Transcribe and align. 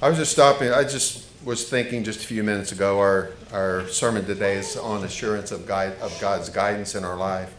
I 0.00 0.08
was 0.08 0.16
just 0.16 0.30
stopping, 0.30 0.70
I 0.70 0.84
just 0.84 1.26
was 1.44 1.68
thinking 1.68 2.04
just 2.04 2.22
a 2.22 2.26
few 2.28 2.44
minutes 2.44 2.70
ago, 2.70 3.00
our, 3.00 3.30
our 3.52 3.88
sermon 3.88 4.24
today 4.24 4.54
is 4.54 4.76
on 4.76 5.02
assurance 5.02 5.50
of, 5.50 5.66
guide, 5.66 5.94
of 6.00 6.16
God's 6.20 6.48
guidance 6.48 6.94
in 6.94 7.02
our 7.02 7.16
life. 7.16 7.52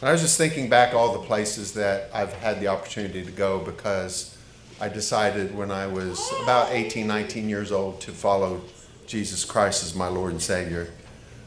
And 0.00 0.08
I 0.08 0.12
was 0.12 0.20
just 0.20 0.36
thinking 0.36 0.68
back 0.68 0.92
all 0.92 1.12
the 1.12 1.24
places 1.24 1.74
that 1.74 2.10
I've 2.12 2.32
had 2.32 2.58
the 2.58 2.66
opportunity 2.66 3.24
to 3.24 3.30
go 3.30 3.60
because 3.60 4.36
I 4.80 4.88
decided 4.88 5.56
when 5.56 5.70
I 5.70 5.86
was 5.86 6.28
about 6.42 6.72
18, 6.72 7.06
19 7.06 7.48
years 7.48 7.70
old 7.70 8.00
to 8.00 8.10
follow 8.10 8.60
Jesus 9.06 9.44
Christ 9.44 9.84
as 9.84 9.94
my 9.94 10.08
Lord 10.08 10.32
and 10.32 10.42
Savior. 10.42 10.90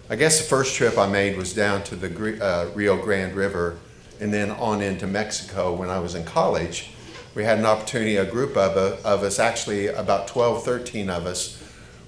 I 0.09 0.15
guess 0.15 0.39
the 0.39 0.45
first 0.45 0.75
trip 0.75 0.97
I 0.97 1.07
made 1.07 1.35
was 1.35 1.53
down 1.53 1.83
to 1.83 1.97
the 1.97 2.41
uh, 2.41 2.69
Rio 2.73 2.95
Grande 2.95 3.35
River 3.35 3.79
and 4.21 4.33
then 4.33 4.51
on 4.51 4.81
into 4.81 5.07
Mexico 5.07 5.73
when 5.73 5.89
I 5.89 5.99
was 5.99 6.15
in 6.15 6.23
college 6.23 6.91
we 7.33 7.43
had 7.43 7.59
an 7.59 7.65
opportunity, 7.65 8.17
a 8.17 8.25
group 8.25 8.57
of, 8.57 8.75
of 9.05 9.23
us, 9.23 9.39
actually 9.39 9.87
about 9.87 10.27
12, 10.27 10.63
13 10.63 11.09
of 11.09 11.25
us, 11.25 11.61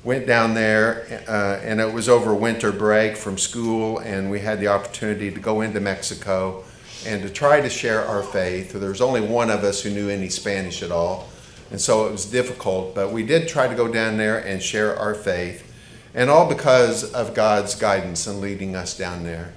went 0.04 0.28
down 0.28 0.54
there, 0.54 1.24
uh, 1.30 1.64
and 1.64 1.80
it 1.80 1.94
was 1.94 2.10
over 2.10 2.36
winter 2.36 2.74
break 2.74 3.16
from 3.16 3.38
school, 3.38 4.00
and 4.00 4.30
we 4.30 4.42
had 4.42 4.60
the 4.60 4.68
opportunity 4.68 5.32
to 5.32 5.40
go 5.40 5.62
into 5.62 5.80
Mexico 5.80 6.64
and 7.06 7.22
to 7.22 7.30
try 7.30 7.62
to 7.62 7.70
share 7.70 8.06
our 8.06 8.22
faith. 8.22 8.74
There 8.74 8.90
was 8.90 9.02
only 9.02 9.22
one 9.22 9.50
of 9.50 9.64
us 9.64 9.82
who 9.82 9.92
knew 9.92 10.10
any 10.10 10.28
Spanish 10.28 10.84
at 10.84 10.92
all, 10.92 11.30
and 11.72 11.80
so 11.80 12.06
it 12.06 12.12
was 12.12 12.26
difficult, 12.26 12.94
but 12.94 13.14
we 13.14 13.24
did 13.24 13.48
try 13.48 13.68
to 13.68 13.76
go 13.76 13.88
down 13.88 14.18
there 14.18 14.40
and 14.40 14.62
share 14.62 14.98
our 14.98 15.16
faith, 15.16 15.72
and 16.14 16.30
all 16.30 16.50
because 16.50 17.14
of 17.14 17.34
God's 17.34 17.76
guidance 17.76 18.28
and 18.28 18.42
leading 18.42 18.76
us 18.76 18.98
down 18.98 19.24
there. 19.24 19.54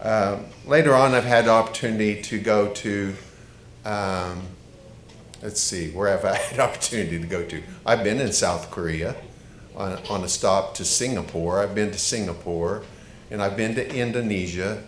Uh, 0.00 0.38
later 0.66 0.94
on, 0.94 1.14
I've 1.14 1.24
had 1.24 1.46
the 1.46 1.50
opportunity 1.50 2.22
to 2.22 2.38
go 2.38 2.72
to. 2.74 3.14
Um, 3.84 4.42
let's 5.42 5.60
see, 5.60 5.90
where 5.90 6.08
have 6.08 6.24
I 6.24 6.36
had 6.50 6.60
opportunity 6.60 7.18
to 7.18 7.26
go 7.26 7.44
to? 7.44 7.62
I've 7.86 8.04
been 8.04 8.20
in 8.20 8.32
South 8.32 8.70
Korea 8.70 9.16
on, 9.76 9.98
on 10.08 10.24
a 10.24 10.28
stop 10.28 10.74
to 10.74 10.84
Singapore. 10.84 11.60
I've 11.60 11.74
been 11.74 11.90
to 11.90 11.98
Singapore, 11.98 12.82
and 13.30 13.42
I've 13.42 13.56
been 13.56 13.74
to 13.76 13.94
Indonesia. 13.94 14.82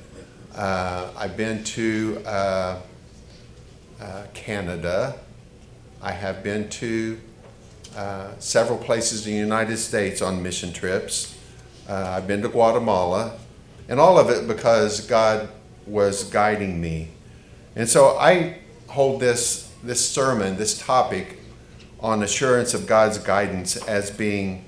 Uh, 0.55 1.11
I've 1.17 1.37
been 1.37 1.65
to 1.65 2.23
uh, 2.27 2.81
uh, 4.01 4.25
Canada. 4.35 5.15
I 6.03 6.13
have 6.13 6.43
been 6.43 6.69
to 6.69 7.19
uh, 7.97 8.31
several 8.39 8.79
places 8.79 9.27
in 9.27 9.33
the 9.33 9.39
United 9.39 9.77
States 9.77 10.21
on 10.21 10.43
mission 10.43 10.73
trips. 10.73 11.39
Uh, 11.89 12.15
I've 12.17 12.27
been 12.27 12.43
to 12.43 12.49
Guatemala, 12.49 13.39
and 13.89 13.99
all 13.99 14.19
of 14.19 14.31
it 14.31 14.47
because 14.47 15.07
God 15.07 15.49
was 15.87 16.25
guiding 16.25 16.81
me. 16.81 17.09
And 17.75 17.89
so 17.89 18.19
I 18.19 18.59
hold 18.89 19.21
this 19.21 19.72
this 19.83 20.09
sermon, 20.09 20.57
this 20.57 20.79
topic 20.79 21.39
on 22.01 22.23
assurance 22.23 22.75
of 22.75 22.87
God's 22.87 23.19
guidance 23.19 23.77
as 23.77 24.11
being 24.11 24.65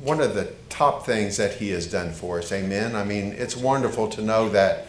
one 0.00 0.20
of 0.20 0.34
the 0.34 0.52
top 0.68 1.06
things 1.06 1.36
that 1.36 1.54
He 1.54 1.70
has 1.70 1.86
done 1.86 2.12
for 2.12 2.38
us. 2.38 2.52
Amen. 2.52 2.96
I 2.96 3.04
mean, 3.04 3.32
it's 3.32 3.56
wonderful 3.56 4.08
to 4.10 4.22
know 4.22 4.48
that 4.50 4.86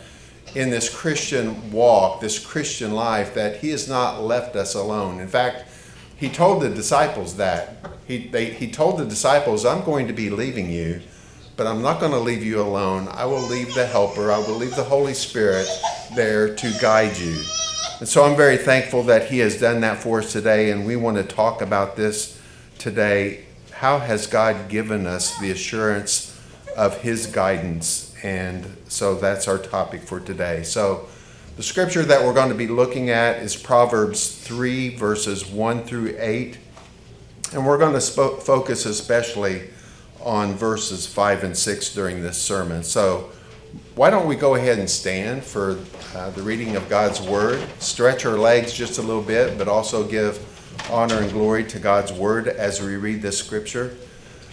in 0.56 0.70
this 0.70 0.94
Christian 0.94 1.72
walk, 1.72 2.20
this 2.20 2.44
Christian 2.44 2.94
life, 2.94 3.34
that 3.36 3.58
He 3.58 3.70
has 3.70 3.88
not 3.88 4.22
left 4.22 4.56
us 4.56 4.76
alone. 4.76 5.20
In 5.20 5.28
fact, 5.28 5.66
He 6.18 6.30
told 6.30 6.62
the 6.62 6.70
disciples 6.70 7.38
that. 7.38 7.78
He, 8.08 8.28
they, 8.28 8.46
he 8.46 8.70
told 8.70 9.00
the 9.00 9.06
disciples, 9.06 9.66
I'm 9.66 9.84
going 9.84 10.08
to 10.08 10.14
be 10.14 10.30
leaving 10.30 10.70
you, 10.70 11.02
but 11.56 11.68
I'm 11.68 11.82
not 11.82 12.00
going 12.00 12.12
to 12.12 12.20
leave 12.20 12.44
you 12.44 12.62
alone. 12.62 13.08
I 13.10 13.26
will 13.26 13.42
leave 13.42 13.74
the 13.74 13.86
Helper, 13.86 14.32
I 14.32 14.40
will 14.40 14.56
leave 14.56 14.76
the 14.76 14.84
Holy 14.84 15.14
Spirit 15.14 15.68
there 16.16 16.54
to 16.54 16.80
guide 16.80 17.18
you. 17.18 17.42
And 18.04 18.10
so 18.10 18.26
I'm 18.26 18.36
very 18.36 18.58
thankful 18.58 19.04
that 19.04 19.28
He 19.30 19.40
has 19.40 19.58
done 19.58 19.80
that 19.80 19.98
for 19.98 20.20
us 20.20 20.34
today, 20.34 20.72
and 20.72 20.86
we 20.86 20.98
want 20.98 21.16
to 21.16 21.24
talk 21.24 21.62
about 21.62 21.96
this 21.96 22.38
today. 22.78 23.46
How 23.72 23.98
has 23.98 24.28
God 24.28 24.68
given 24.68 25.08
us 25.08 25.40
the 25.40 25.52
assurance 25.52 26.38
of 26.76 27.00
His 27.00 27.28
guidance? 27.28 28.14
And 28.22 28.76
so 28.90 29.16
that's 29.16 29.48
our 29.48 29.58
topic 29.58 30.02
for 30.02 30.20
today. 30.20 30.64
So 30.64 31.08
the 31.56 31.64
scripture 31.64 32.04
that 32.04 32.26
we're 32.26 32.34
going 32.34 32.50
to 32.50 32.56
be 32.56 32.68
looking 32.68 33.10
at 33.10 33.38
is 33.38 33.56
Proverbs 33.56 34.36
3, 34.38 34.98
verses 34.98 35.46
1 35.46 35.86
through 35.86 36.18
8. 36.20 36.58
And 37.54 37.66
we're 37.66 37.78
going 37.78 37.94
to 37.94 38.02
sp- 38.04 38.44
focus 38.44 38.86
especially 38.86 39.70
on 40.20 40.56
verses 40.56 41.08
5 41.08 41.46
and 41.46 41.58
6 41.58 41.94
during 41.94 42.22
this 42.22 42.38
sermon. 42.38 42.84
So 42.84 43.32
why 43.96 44.10
don't 44.10 44.28
we 44.28 44.36
go 44.36 44.56
ahead 44.56 44.80
and 44.80 44.90
stand 44.90 45.44
for 45.44 45.80
uh, 46.16 46.30
the 46.32 46.42
reading 46.42 46.76
of 46.76 46.90
God's 46.90 47.22
Word? 47.22 47.64
Stretch 47.80 48.26
our 48.26 48.38
legs 48.38 48.74
just 48.74 48.98
a 48.98 49.02
little 49.02 49.22
bit, 49.22 49.58
but 49.58 49.68
also 49.68 50.08
give 50.08 50.40
honor 50.92 51.20
and 51.20 51.32
glory 51.32 51.64
to 51.66 51.80
God's 51.80 52.12
Word 52.12 52.48
as 52.48 52.82
we 52.82 52.96
read 52.96 53.22
this 53.22 53.38
scripture. 53.38 53.96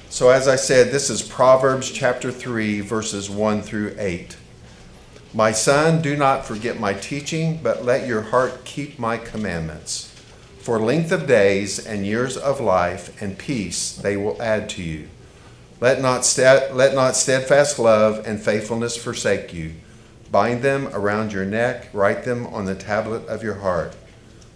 So, 0.08 0.30
as 0.30 0.48
I 0.48 0.56
said, 0.56 0.90
this 0.90 1.08
is 1.08 1.22
Proverbs 1.22 1.90
chapter 1.90 2.30
3, 2.30 2.80
verses 2.80 3.30
1 3.30 3.62
through 3.62 3.94
8. 3.98 4.36
My 5.32 5.52
son, 5.52 6.02
do 6.02 6.16
not 6.16 6.44
forget 6.44 6.80
my 6.80 6.94
teaching, 6.94 7.60
but 7.62 7.84
let 7.84 8.08
your 8.08 8.22
heart 8.22 8.64
keep 8.64 8.98
my 8.98 9.16
commandments. 9.16 10.12
For 10.58 10.80
length 10.80 11.12
of 11.12 11.26
days 11.26 11.78
and 11.78 12.04
years 12.04 12.36
of 12.36 12.60
life 12.60 13.20
and 13.22 13.38
peace 13.38 13.92
they 13.92 14.16
will 14.16 14.40
add 14.42 14.68
to 14.70 14.82
you. 14.82 15.08
Let 15.80 16.02
not, 16.02 16.30
let 16.38 16.94
not 16.94 17.16
steadfast 17.16 17.78
love 17.78 18.26
and 18.26 18.40
faithfulness 18.40 18.96
forsake 18.96 19.54
you. 19.54 19.72
Bind 20.30 20.62
them 20.62 20.88
around 20.92 21.32
your 21.32 21.46
neck, 21.46 21.88
write 21.92 22.24
them 22.24 22.46
on 22.48 22.66
the 22.66 22.74
tablet 22.74 23.26
of 23.26 23.42
your 23.42 23.56
heart. 23.56 23.96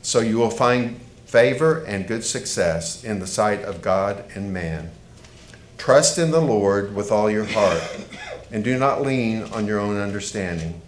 So 0.03 0.21
you 0.21 0.37
will 0.37 0.51
find 0.51 1.01
favor 1.25 1.83
and 1.85 2.07
good 2.07 2.25
success 2.25 3.03
in 3.03 3.19
the 3.19 3.27
sight 3.27 3.63
of 3.63 3.83
God 3.83 4.25
and 4.35 4.53
man. 4.53 4.91
Trust 5.79 6.19
in 6.19 6.31
the 6.31 6.41
Lord 6.41 6.95
with 6.95 7.11
all 7.11 7.31
your 7.31 7.45
heart, 7.45 7.83
and 8.53 8.63
do 8.63 8.79
not 8.79 9.03
lean 9.03 9.43
on 9.45 9.67
your 9.67 9.81
own 9.81 9.99
understanding. 9.99 10.81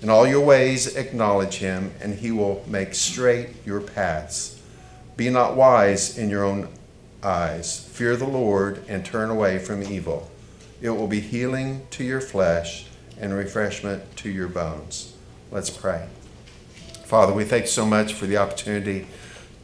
In 0.00 0.10
all 0.10 0.26
your 0.26 0.44
ways 0.44 0.96
acknowledge 0.96 1.56
him, 1.56 1.92
and 2.00 2.14
he 2.14 2.30
will 2.30 2.62
make 2.66 2.94
straight 2.94 3.48
your 3.66 3.80
paths. 3.80 4.62
Be 5.16 5.30
not 5.30 5.56
wise 5.56 6.16
in 6.16 6.30
your 6.30 6.44
own 6.44 6.68
eyes. 7.22 7.88
Fear 7.88 8.16
the 8.16 8.26
Lord 8.26 8.84
and 8.88 9.04
turn 9.04 9.30
away 9.30 9.58
from 9.58 9.82
evil. 9.82 10.30
It 10.80 10.90
will 10.90 11.08
be 11.08 11.20
healing 11.20 11.86
to 11.90 12.04
your 12.04 12.20
flesh 12.20 12.86
and 13.20 13.34
refreshment 13.34 14.16
to 14.18 14.30
your 14.30 14.48
bones. 14.48 15.14
Let's 15.50 15.70
pray. 15.70 16.08
Father, 17.04 17.32
we 17.32 17.44
thank 17.44 17.64
you 17.64 17.70
so 17.70 17.86
much 17.86 18.12
for 18.14 18.26
the 18.26 18.36
opportunity 18.36 19.06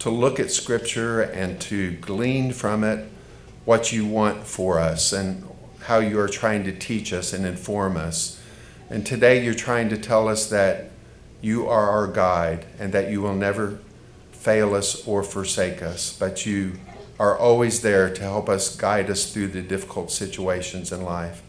to 0.01 0.11
look 0.11 0.41
at 0.41 0.51
Scripture 0.51 1.21
and 1.21 1.61
to 1.61 1.93
glean 1.97 2.53
from 2.53 2.83
it 2.83 3.09
what 3.65 3.93
you 3.93 4.07
want 4.07 4.47
for 4.47 4.79
us 4.79 5.13
and 5.13 5.47
how 5.83 5.99
you 5.99 6.19
are 6.19 6.29
trying 6.29 6.65
to 6.65 6.73
teach 6.73 7.13
us 7.13 7.33
and 7.33 7.47
inform 7.47 7.97
us. 7.97 8.41
And 8.91 9.07
today 9.07 9.45
you're 9.45 9.55
trying 9.55 9.89
to 9.91 9.99
tell 9.99 10.29
us 10.29 10.49
that 10.51 10.91
you 11.41 11.69
are 11.69 11.91
our 11.91 12.07
guide 12.07 12.67
and 12.79 12.93
that 12.93 13.11
you 13.11 13.21
will 13.21 13.35
never 13.35 13.79
fail 14.33 14.75
us 14.75 15.07
or 15.07 15.23
forsake 15.23 15.83
us, 15.83 16.17
but 16.19 16.45
you 16.45 16.73
are 17.19 17.37
always 17.39 17.83
there 17.83 18.13
to 18.13 18.23
help 18.23 18.49
us 18.49 18.75
guide 18.77 19.09
us 19.09 19.33
through 19.33 19.49
the 19.49 19.63
difficult 19.63 20.11
situations 20.11 20.91
in 20.93 21.03
life. 21.03 21.43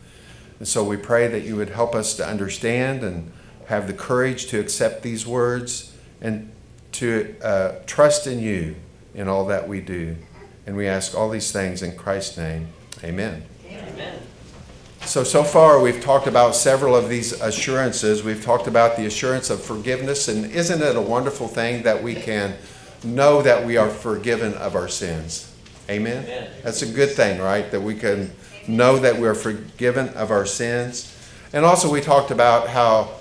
And 0.59 0.67
so 0.67 0.83
we 0.83 0.97
pray 0.97 1.27
that 1.27 1.41
you 1.41 1.55
would 1.55 1.69
help 1.69 1.95
us 1.95 2.15
to 2.15 2.27
understand 2.27 3.03
and 3.03 3.31
have 3.67 3.87
the 3.87 3.93
courage 3.93 4.47
to 4.47 4.59
accept 4.59 5.01
these 5.01 5.25
words 5.25 5.93
and 6.21 6.51
to 6.93 7.35
uh, 7.43 7.79
trust 7.85 8.27
in 8.27 8.39
you 8.39 8.75
in 9.13 9.27
all 9.27 9.45
that 9.47 9.67
we 9.67 9.81
do. 9.81 10.15
And 10.65 10.77
we 10.77 10.87
ask 10.87 11.15
all 11.15 11.29
these 11.29 11.51
things 11.51 11.81
in 11.81 11.95
Christ's 11.97 12.37
name. 12.37 12.67
Amen. 13.03 13.43
Amen. 13.67 14.21
So, 15.01 15.23
so 15.23 15.43
far 15.43 15.79
we've 15.79 16.01
talked 16.01 16.25
about 16.25 16.55
several 16.55 16.95
of 16.95 17.09
these 17.09 17.33
assurances. 17.33 18.23
We've 18.23 18.43
talked 18.43 18.67
about 18.67 18.97
the 18.97 19.05
assurance 19.05 19.49
of 19.49 19.61
forgiveness. 19.61 20.27
And 20.27 20.45
isn't 20.51 20.81
it 20.81 20.95
a 20.95 21.01
wonderful 21.01 21.47
thing 21.47 21.83
that 21.83 22.01
we 22.01 22.15
can 22.15 22.55
know 23.03 23.41
that 23.41 23.65
we 23.65 23.77
are 23.77 23.89
forgiven 23.89 24.53
of 24.53 24.75
our 24.75 24.87
sins? 24.87 25.54
Amen? 25.89 26.23
Amen. 26.23 26.51
That's 26.63 26.81
a 26.81 26.87
good 26.87 27.11
thing, 27.11 27.39
right? 27.39 27.69
That 27.71 27.81
we 27.81 27.95
can 27.95 28.31
know 28.67 28.97
that 28.97 29.19
we're 29.19 29.35
forgiven 29.35 30.09
of 30.09 30.31
our 30.31 30.45
sins. 30.45 31.11
And 31.53 31.63
also, 31.63 31.91
we 31.91 32.01
talked 32.01 32.31
about 32.31 32.69
how 32.69 33.11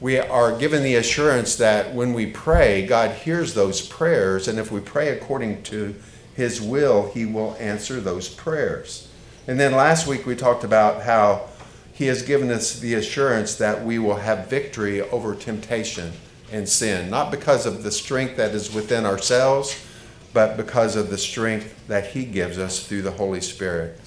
we 0.00 0.18
are 0.18 0.56
given 0.56 0.82
the 0.82 0.96
assurance 0.96 1.56
that 1.56 1.94
when 1.94 2.12
we 2.12 2.26
pray, 2.26 2.86
God 2.86 3.10
hears 3.12 3.54
those 3.54 3.86
prayers. 3.86 4.48
And 4.48 4.58
if 4.58 4.70
we 4.70 4.80
pray 4.80 5.08
according 5.08 5.62
to 5.64 5.94
His 6.34 6.60
will, 6.60 7.10
He 7.12 7.24
will 7.26 7.56
answer 7.58 8.00
those 8.00 8.28
prayers. 8.28 9.08
And 9.46 9.58
then 9.58 9.72
last 9.72 10.06
week, 10.06 10.26
we 10.26 10.36
talked 10.36 10.64
about 10.64 11.02
how 11.02 11.48
He 11.92 12.06
has 12.06 12.22
given 12.22 12.50
us 12.50 12.78
the 12.78 12.94
assurance 12.94 13.56
that 13.56 13.84
we 13.84 13.98
will 13.98 14.16
have 14.16 14.48
victory 14.48 15.00
over 15.00 15.34
temptation 15.34 16.12
and 16.52 16.68
sin, 16.68 17.08
not 17.10 17.30
because 17.30 17.64
of 17.64 17.82
the 17.82 17.90
strength 17.90 18.36
that 18.36 18.54
is 18.54 18.74
within 18.74 19.06
ourselves 19.06 19.86
but 20.32 20.56
because 20.56 20.96
of 20.96 21.10
the 21.10 21.18
strength 21.18 21.86
that 21.88 22.08
He 22.08 22.24
gives 22.24 22.58
us 22.58 22.86
through 22.86 23.02
the 23.02 23.12
Holy 23.12 23.40
Spirit. 23.40 24.00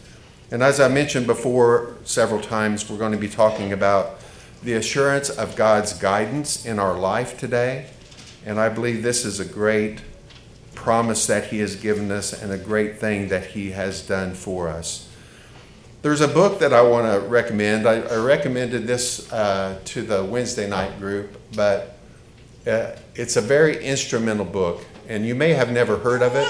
And 0.51 0.61
as 0.61 0.79
I 0.79 0.87
mentioned 0.87 1.27
before 1.27 1.97
several 2.03 2.39
times, 2.39 2.89
we're 2.89 2.97
going 2.97 3.11
to 3.11 3.17
be 3.17 3.29
talking 3.29 3.73
about 3.73 4.19
the 4.61 4.73
assurance 4.73 5.29
of 5.29 5.55
God's 5.55 5.93
guidance 5.93 6.65
in 6.65 6.79
our 6.79 6.97
life 6.97 7.37
today. 7.37 7.87
And 8.45 8.59
I 8.59 8.69
believe 8.69 9.03
this 9.03 9.25
is 9.25 9.39
a 9.39 9.45
great 9.45 10.01
promise 10.75 11.27
that 11.27 11.47
He 11.47 11.59
has 11.59 11.75
given 11.75 12.11
us 12.11 12.33
and 12.33 12.51
a 12.51 12.57
great 12.57 12.99
thing 12.99 13.29
that 13.29 13.47
He 13.47 13.71
has 13.71 14.05
done 14.05 14.33
for 14.33 14.69
us. 14.69 15.09
There's 16.01 16.21
a 16.21 16.27
book 16.27 16.59
that 16.59 16.73
I 16.73 16.81
want 16.81 17.11
to 17.11 17.25
recommend. 17.27 17.87
I, 17.87 18.01
I 18.01 18.17
recommended 18.17 18.85
this 18.85 19.31
uh, 19.31 19.79
to 19.85 20.01
the 20.01 20.23
Wednesday 20.23 20.69
night 20.69 20.99
group, 20.99 21.39
but 21.55 21.97
uh, 22.67 22.91
it's 23.15 23.37
a 23.37 23.41
very 23.41 23.81
instrumental 23.83 24.45
book, 24.45 24.85
and 25.07 25.25
you 25.25 25.35
may 25.35 25.53
have 25.53 25.71
never 25.71 25.97
heard 25.97 26.21
of 26.21 26.35
it, 26.35 26.47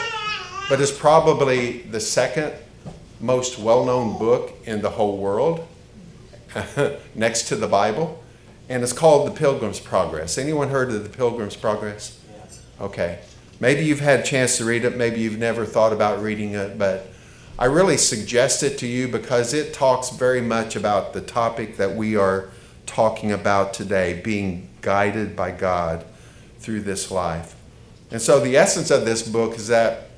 but 0.70 0.82
it's 0.82 0.92
probably 0.92 1.80
the 1.82 2.00
second 2.00 2.54
most 3.20 3.58
well 3.58 3.86
known 3.86 4.18
book 4.18 4.54
in 4.66 4.82
the 4.82 4.90
whole 4.90 5.18
world, 5.18 5.66
next 7.16 7.44
to 7.50 7.56
the 7.56 7.68
Bible, 7.68 8.24
and 8.70 8.84
it's 8.84 8.94
called 8.94 9.28
The 9.28 9.32
Pilgrim's 9.32 9.80
Progress. 9.80 10.38
Anyone 10.38 10.70
heard 10.70 10.92
of 10.92 11.04
The 11.04 11.10
Pilgrim's 11.10 11.56
Progress? 11.56 12.20
Yes. 12.38 12.62
Okay. 12.80 13.20
Maybe 13.60 13.86
you've 13.86 14.02
had 14.02 14.20
a 14.20 14.24
chance 14.24 14.58
to 14.58 14.66
read 14.66 14.84
it, 14.84 14.98
maybe 14.98 15.22
you've 15.22 15.38
never 15.38 15.66
thought 15.66 15.94
about 15.94 16.22
reading 16.22 16.54
it, 16.54 16.78
but 16.78 17.08
I 17.58 17.66
really 17.66 17.98
suggest 17.98 18.64
it 18.64 18.78
to 18.80 18.88
you 18.88 19.08
because 19.08 19.54
it 19.54 19.74
talks 19.74 20.10
very 20.10 20.42
much 20.42 20.76
about 20.76 21.14
the 21.14 21.22
topic 21.22 21.78
that 21.78 21.96
we 21.96 22.16
are 22.18 22.50
talking 22.86 23.32
about 23.32 23.74
today 23.74 24.20
being 24.22 24.70
guided 24.82 25.36
by 25.36 25.52
God 25.52 26.04
through 26.60 26.82
this 26.82 27.12
life. 27.12 27.56
And 28.14 28.22
so, 28.22 28.40
the 28.40 28.56
essence 28.56 28.92
of 28.92 29.06
this 29.06 29.28
book 29.28 29.56
is 29.56 29.70
that 29.70 30.10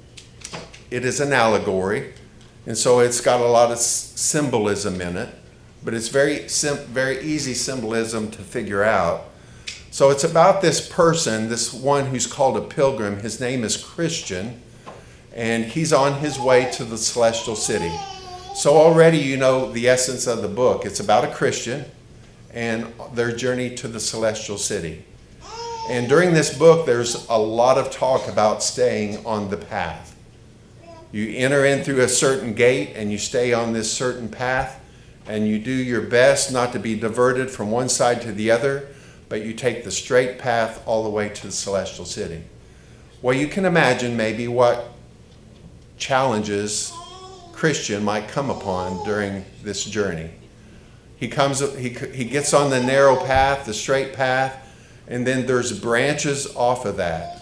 it 0.92 1.06
is 1.06 1.22
an 1.22 1.32
allegory, 1.32 2.14
and 2.66 2.78
so 2.78 3.00
it's 3.00 3.22
got 3.22 3.40
a 3.40 3.46
lot 3.46 3.72
of 3.72 3.78
symbolism 3.78 5.00
in 5.00 5.16
it, 5.16 5.34
but 5.82 5.94
it's 5.94 6.10
very, 6.10 6.50
sim- 6.50 6.86
very 6.88 7.22
easy 7.22 7.54
symbolism 7.54 8.30
to 8.32 8.42
figure 8.42 8.84
out. 8.84 9.24
So, 9.92 10.10
it's 10.10 10.26
about 10.26 10.62
this 10.62 10.86
person, 10.86 11.48
this 11.48 11.74
one 11.74 12.08
who's 12.08 12.28
called 12.28 12.58
a 12.58 12.62
pilgrim. 12.62 13.20
His 13.20 13.40
name 13.40 13.64
is 13.64 13.78
Christian, 13.78 14.62
and 15.34 15.64
he's 15.64 15.94
on 15.94 16.20
his 16.20 16.38
way 16.38 16.70
to 16.72 16.84
the 16.84 16.98
celestial 16.98 17.56
city. 17.56 17.98
So, 18.56 18.76
already 18.76 19.20
you 19.20 19.38
know 19.38 19.72
the 19.72 19.88
essence 19.88 20.28
of 20.28 20.42
the 20.42 20.50
book. 20.50 20.86
It's 20.86 21.00
about 21.00 21.24
a 21.24 21.32
Christian 21.32 21.86
and 22.52 22.92
their 23.14 23.34
journey 23.34 23.74
to 23.76 23.88
the 23.88 24.02
celestial 24.02 24.58
city. 24.58 25.06
And 25.90 26.10
during 26.10 26.34
this 26.34 26.58
book, 26.58 26.88
there's 26.88 27.28
a 27.30 27.38
lot 27.38 27.78
of 27.78 27.92
talk 27.92 28.28
about 28.28 28.64
staying 28.64 29.24
on 29.24 29.50
the 29.50 29.58
path. 29.58 30.16
You 31.12 31.32
enter 31.38 31.64
in 31.64 31.84
through 31.84 32.02
a 32.02 32.08
certain 32.08 32.56
gate 32.56 32.94
and 32.96 33.12
you 33.12 33.20
stay 33.20 33.54
on 33.54 33.72
this 33.72 33.92
certain 33.92 34.28
path, 34.28 34.82
and 35.28 35.48
you 35.48 35.60
do 35.60 35.72
your 35.72 36.02
best 36.02 36.52
not 36.52 36.74
to 36.74 36.80
be 36.80 37.00
diverted 37.00 37.52
from 37.52 37.72
one 37.72 37.88
side 37.88 38.22
to 38.24 38.32
the 38.32 38.50
other, 38.50 38.88
but 39.30 39.44
you 39.44 39.54
take 39.54 39.84
the 39.84 39.92
straight 39.92 40.40
path 40.40 40.82
all 40.88 41.04
the 41.04 41.10
way 41.10 41.30
to 41.30 41.48
the 41.48 41.52
celestial 41.52 42.06
city. 42.06 42.44
Well, 43.22 43.36
you 43.36 43.48
can 43.48 43.66
imagine 43.66 44.18
maybe 44.18 44.48
what 44.48 44.92
challenges 45.98 46.92
Christian 47.54 48.04
might 48.04 48.28
come 48.28 48.50
upon 48.50 49.04
during 49.06 49.46
this 49.64 49.86
journey. 49.86 50.32
He 51.18 51.28
comes 51.28 51.60
he, 51.76 51.90
he 51.90 52.26
gets 52.26 52.54
on 52.54 52.70
the 52.70 52.84
narrow 52.84 53.16
path, 53.16 53.66
the 53.66 53.74
straight 53.74 54.14
path, 54.14 54.65
and 55.08 55.26
then 55.26 55.46
there's 55.46 55.80
branches 55.80 56.54
off 56.56 56.86
of 56.86 56.98
that. 56.98 57.42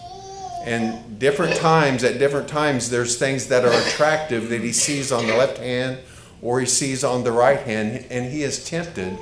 And 0.64 1.18
different 1.18 1.56
times, 1.56 2.04
at 2.04 2.18
different 2.18 2.48
times, 2.48 2.90
there's 2.90 3.18
things 3.18 3.48
that 3.48 3.64
are 3.64 3.86
attractive 3.86 4.48
that 4.48 4.62
he 4.62 4.72
sees 4.72 5.12
on 5.12 5.26
the 5.26 5.36
left 5.36 5.58
hand 5.58 5.98
or 6.40 6.60
he 6.60 6.66
sees 6.66 7.02
on 7.02 7.24
the 7.24 7.32
right 7.32 7.60
hand, 7.60 8.06
and 8.10 8.30
he 8.30 8.42
is 8.42 8.64
tempted 8.64 9.16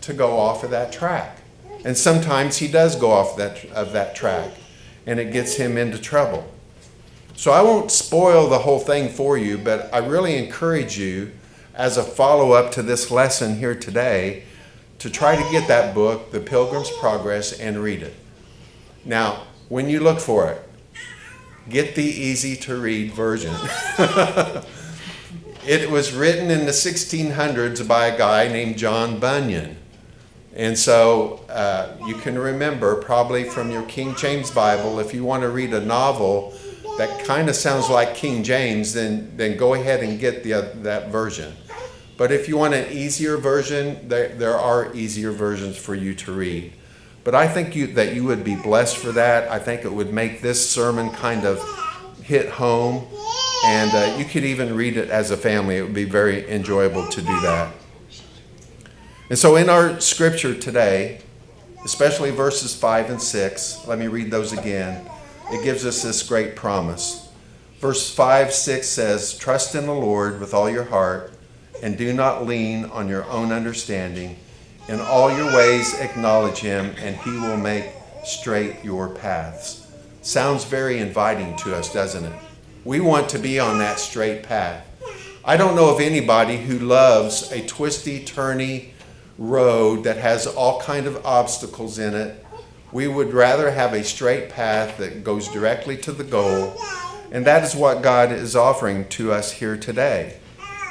to 0.00 0.14
go 0.14 0.38
off 0.38 0.64
of 0.64 0.70
that 0.70 0.90
track. 0.90 1.38
And 1.84 1.96
sometimes 1.96 2.56
he 2.56 2.68
does 2.68 2.96
go 2.96 3.10
off 3.10 3.36
that, 3.36 3.64
of 3.72 3.92
that 3.92 4.14
track, 4.14 4.50
and 5.06 5.20
it 5.20 5.32
gets 5.32 5.56
him 5.56 5.76
into 5.76 5.98
trouble. 5.98 6.50
So 7.36 7.52
I 7.52 7.60
won't 7.60 7.90
spoil 7.90 8.48
the 8.48 8.60
whole 8.60 8.78
thing 8.78 9.10
for 9.10 9.36
you, 9.36 9.58
but 9.58 9.92
I 9.92 9.98
really 9.98 10.38
encourage 10.38 10.98
you, 10.98 11.32
as 11.74 11.96
a 11.96 12.02
follow 12.02 12.52
up 12.52 12.72
to 12.72 12.82
this 12.82 13.10
lesson 13.10 13.56
here 13.56 13.74
today, 13.74 14.44
to 15.02 15.10
try 15.10 15.34
to 15.34 15.50
get 15.50 15.66
that 15.66 15.96
book, 15.96 16.30
The 16.30 16.38
Pilgrim's 16.38 16.90
Progress, 17.00 17.58
and 17.58 17.76
read 17.82 18.02
it. 18.02 18.14
Now, 19.04 19.42
when 19.68 19.88
you 19.88 19.98
look 19.98 20.20
for 20.20 20.48
it, 20.48 20.62
get 21.68 21.96
the 21.96 22.04
easy 22.04 22.54
to 22.58 22.76
read 22.76 23.10
version. 23.12 23.52
it 25.66 25.90
was 25.90 26.12
written 26.12 26.52
in 26.52 26.66
the 26.66 26.72
1600s 26.72 27.86
by 27.88 28.06
a 28.06 28.16
guy 28.16 28.46
named 28.46 28.78
John 28.78 29.18
Bunyan. 29.18 29.76
And 30.54 30.78
so 30.78 31.44
uh, 31.48 31.96
you 32.06 32.14
can 32.14 32.38
remember 32.38 32.94
probably 33.02 33.42
from 33.42 33.72
your 33.72 33.82
King 33.82 34.14
James 34.14 34.52
Bible, 34.52 35.00
if 35.00 35.12
you 35.12 35.24
want 35.24 35.42
to 35.42 35.48
read 35.48 35.74
a 35.74 35.80
novel 35.80 36.54
that 36.96 37.24
kind 37.24 37.48
of 37.48 37.56
sounds 37.56 37.90
like 37.90 38.14
King 38.14 38.44
James, 38.44 38.92
then, 38.92 39.36
then 39.36 39.56
go 39.56 39.74
ahead 39.74 40.04
and 40.04 40.20
get 40.20 40.44
the, 40.44 40.54
uh, 40.54 40.68
that 40.76 41.08
version. 41.08 41.52
But 42.22 42.30
if 42.30 42.46
you 42.46 42.56
want 42.56 42.72
an 42.74 42.92
easier 42.92 43.36
version, 43.36 44.06
there, 44.06 44.28
there 44.28 44.56
are 44.56 44.94
easier 44.94 45.32
versions 45.32 45.76
for 45.76 45.92
you 45.92 46.14
to 46.14 46.30
read. 46.30 46.72
But 47.24 47.34
I 47.34 47.48
think 47.48 47.74
you, 47.74 47.88
that 47.94 48.14
you 48.14 48.22
would 48.22 48.44
be 48.44 48.54
blessed 48.54 48.96
for 48.96 49.10
that. 49.10 49.50
I 49.50 49.58
think 49.58 49.84
it 49.84 49.92
would 49.92 50.12
make 50.12 50.40
this 50.40 50.70
sermon 50.70 51.10
kind 51.10 51.44
of 51.44 51.60
hit 52.22 52.48
home. 52.48 53.08
And 53.64 53.90
uh, 53.92 54.18
you 54.20 54.24
could 54.24 54.44
even 54.44 54.76
read 54.76 54.96
it 54.96 55.10
as 55.10 55.32
a 55.32 55.36
family. 55.36 55.78
It 55.78 55.82
would 55.82 55.94
be 55.94 56.04
very 56.04 56.48
enjoyable 56.48 57.08
to 57.08 57.20
do 57.20 57.40
that. 57.40 57.74
And 59.28 59.36
so, 59.36 59.56
in 59.56 59.68
our 59.68 59.98
scripture 59.98 60.54
today, 60.54 61.22
especially 61.84 62.30
verses 62.30 62.72
5 62.72 63.10
and 63.10 63.20
6, 63.20 63.88
let 63.88 63.98
me 63.98 64.06
read 64.06 64.30
those 64.30 64.52
again. 64.52 65.04
It 65.50 65.64
gives 65.64 65.84
us 65.84 66.04
this 66.04 66.22
great 66.22 66.54
promise. 66.54 67.32
Verse 67.80 68.14
5 68.14 68.52
6 68.52 68.86
says, 68.86 69.36
Trust 69.36 69.74
in 69.74 69.86
the 69.86 69.92
Lord 69.92 70.38
with 70.38 70.54
all 70.54 70.70
your 70.70 70.84
heart, 70.84 71.31
and 71.82 71.98
do 71.98 72.12
not 72.12 72.46
lean 72.46 72.84
on 72.86 73.08
your 73.08 73.24
own 73.24 73.52
understanding. 73.52 74.38
In 74.88 75.00
all 75.00 75.36
your 75.36 75.54
ways, 75.54 75.98
acknowledge 75.98 76.58
him, 76.58 76.94
and 76.98 77.16
he 77.16 77.32
will 77.32 77.56
make 77.56 77.86
straight 78.24 78.82
your 78.84 79.08
paths. 79.08 79.86
Sounds 80.22 80.64
very 80.64 80.98
inviting 80.98 81.56
to 81.58 81.74
us, 81.74 81.92
doesn't 81.92 82.24
it? 82.24 82.32
We 82.84 83.00
want 83.00 83.28
to 83.30 83.38
be 83.38 83.58
on 83.58 83.78
that 83.78 83.98
straight 83.98 84.44
path. 84.44 84.86
I 85.44 85.56
don't 85.56 85.74
know 85.74 85.92
of 85.92 86.00
anybody 86.00 86.56
who 86.56 86.78
loves 86.78 87.50
a 87.50 87.66
twisty, 87.66 88.24
turny 88.24 88.90
road 89.38 90.04
that 90.04 90.18
has 90.18 90.46
all 90.46 90.80
kind 90.80 91.06
of 91.06 91.24
obstacles 91.26 91.98
in 91.98 92.14
it. 92.14 92.44
We 92.92 93.08
would 93.08 93.32
rather 93.32 93.70
have 93.70 93.92
a 93.92 94.04
straight 94.04 94.50
path 94.50 94.98
that 94.98 95.24
goes 95.24 95.48
directly 95.48 95.96
to 95.98 96.12
the 96.12 96.24
goal, 96.24 96.76
and 97.32 97.44
that 97.46 97.64
is 97.64 97.74
what 97.74 98.02
God 98.02 98.30
is 98.30 98.54
offering 98.54 99.08
to 99.10 99.32
us 99.32 99.50
here 99.52 99.76
today. 99.76 100.38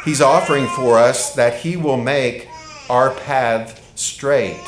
He's 0.03 0.21
offering 0.21 0.67
for 0.67 0.97
us 0.97 1.35
that 1.35 1.59
He 1.59 1.77
will 1.77 1.97
make 1.97 2.47
our 2.89 3.11
path 3.11 3.91
straight. 3.95 4.59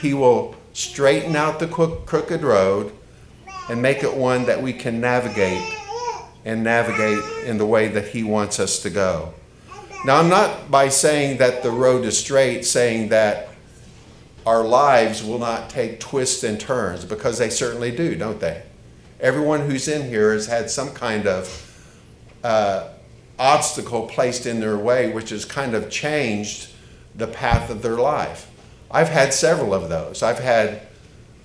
He 0.00 0.12
will 0.12 0.54
straighten 0.74 1.36
out 1.36 1.58
the 1.58 1.66
crooked 1.68 2.42
road 2.42 2.92
and 3.70 3.80
make 3.80 4.02
it 4.02 4.14
one 4.14 4.44
that 4.44 4.60
we 4.60 4.72
can 4.72 5.00
navigate 5.00 5.62
and 6.44 6.62
navigate 6.62 7.46
in 7.46 7.56
the 7.56 7.64
way 7.64 7.88
that 7.88 8.08
He 8.08 8.22
wants 8.22 8.60
us 8.60 8.80
to 8.82 8.90
go. 8.90 9.32
Now, 10.04 10.18
I'm 10.18 10.28
not 10.28 10.70
by 10.70 10.90
saying 10.90 11.38
that 11.38 11.62
the 11.62 11.70
road 11.70 12.04
is 12.04 12.18
straight, 12.18 12.66
saying 12.66 13.08
that 13.08 13.48
our 14.44 14.62
lives 14.62 15.24
will 15.24 15.38
not 15.38 15.70
take 15.70 15.98
twists 15.98 16.44
and 16.44 16.60
turns, 16.60 17.06
because 17.06 17.38
they 17.38 17.48
certainly 17.48 17.90
do, 17.90 18.14
don't 18.14 18.38
they? 18.38 18.62
Everyone 19.18 19.60
who's 19.60 19.88
in 19.88 20.06
here 20.06 20.34
has 20.34 20.46
had 20.46 20.68
some 20.68 20.90
kind 20.90 21.26
of 21.26 21.88
uh, 22.44 22.90
obstacle 23.38 24.06
placed 24.06 24.46
in 24.46 24.60
their 24.60 24.76
way, 24.76 25.10
which 25.12 25.30
has 25.30 25.44
kind 25.44 25.74
of 25.74 25.90
changed 25.90 26.70
the 27.14 27.26
path 27.26 27.70
of 27.70 27.82
their 27.82 27.96
life. 27.96 28.50
I've 28.90 29.08
had 29.08 29.34
several 29.34 29.74
of 29.74 29.88
those. 29.88 30.22
I've 30.22 30.38
had 30.38 30.82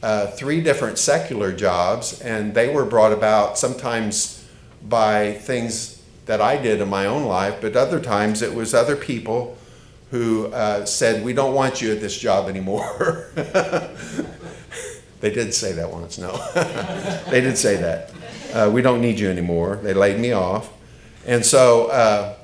uh, 0.01 0.27
three 0.27 0.61
different 0.61 0.97
secular 0.97 1.51
jobs, 1.51 2.21
and 2.21 2.53
they 2.53 2.73
were 2.73 2.85
brought 2.85 3.11
about 3.11 3.57
sometimes 3.57 4.47
by 4.87 5.33
things 5.33 6.01
that 6.25 6.41
I 6.41 6.57
did 6.57 6.79
in 6.79 6.89
my 6.89 7.05
own 7.07 7.23
life, 7.23 7.59
but 7.59 7.75
other 7.75 7.99
times 7.99 8.41
it 8.41 8.53
was 8.53 8.73
other 8.73 8.95
people 8.95 9.57
who 10.11 10.47
uh, 10.47 10.85
said, 10.85 11.23
We 11.23 11.33
don't 11.33 11.53
want 11.53 11.81
you 11.81 11.91
at 11.91 12.01
this 12.01 12.17
job 12.17 12.47
anymore. 12.49 13.31
they 13.35 15.31
did 15.31 15.53
say 15.53 15.73
that 15.73 15.91
once, 15.91 16.17
no. 16.17 16.31
they 17.29 17.41
did 17.41 17.57
say 17.57 17.77
that. 17.77 18.11
Uh, 18.53 18.69
we 18.71 18.81
don't 18.81 19.01
need 19.01 19.19
you 19.19 19.29
anymore. 19.29 19.77
They 19.77 19.93
laid 19.93 20.19
me 20.19 20.31
off. 20.31 20.71
And 21.25 21.45
so, 21.45 21.87
uh, 21.87 22.35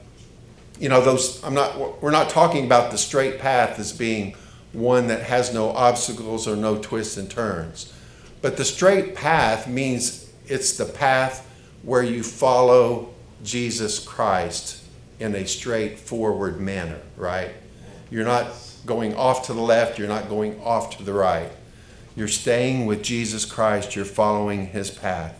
you 0.79 0.89
know, 0.89 1.01
those, 1.01 1.43
I'm 1.43 1.53
not, 1.53 2.01
we're 2.01 2.11
not 2.11 2.29
talking 2.29 2.65
about 2.65 2.91
the 2.91 2.97
straight 2.97 3.39
path 3.39 3.79
as 3.79 3.93
being 3.93 4.35
one 4.73 5.07
that 5.07 5.23
has 5.23 5.53
no 5.53 5.69
obstacles 5.69 6.47
or 6.47 6.55
no 6.55 6.77
twists 6.77 7.17
and 7.17 7.29
turns. 7.29 7.93
But 8.41 8.57
the 8.57 8.65
straight 8.65 9.15
path 9.15 9.67
means 9.67 10.31
it's 10.47 10.77
the 10.77 10.85
path 10.85 11.49
where 11.83 12.03
you 12.03 12.23
follow 12.23 13.13
Jesus 13.43 13.99
Christ 13.99 14.83
in 15.19 15.33
a 15.35 15.47
straightforward 15.47 16.59
manner, 16.59 16.99
right? 17.15 17.51
You're 18.11 18.25
not 18.25 18.47
going 18.85 19.15
off 19.15 19.47
to 19.47 19.53
the 19.53 19.61
left, 19.61 19.97
you're 19.97 20.07
not 20.07 20.29
going 20.29 20.59
off 20.61 20.97
to 20.97 21.03
the 21.03 21.13
right. 21.13 21.51
You're 22.15 22.27
staying 22.27 22.85
with 22.85 23.01
Jesus 23.01 23.45
Christ, 23.45 23.95
you're 23.95 24.05
following 24.05 24.67
his 24.67 24.91
path. 24.91 25.39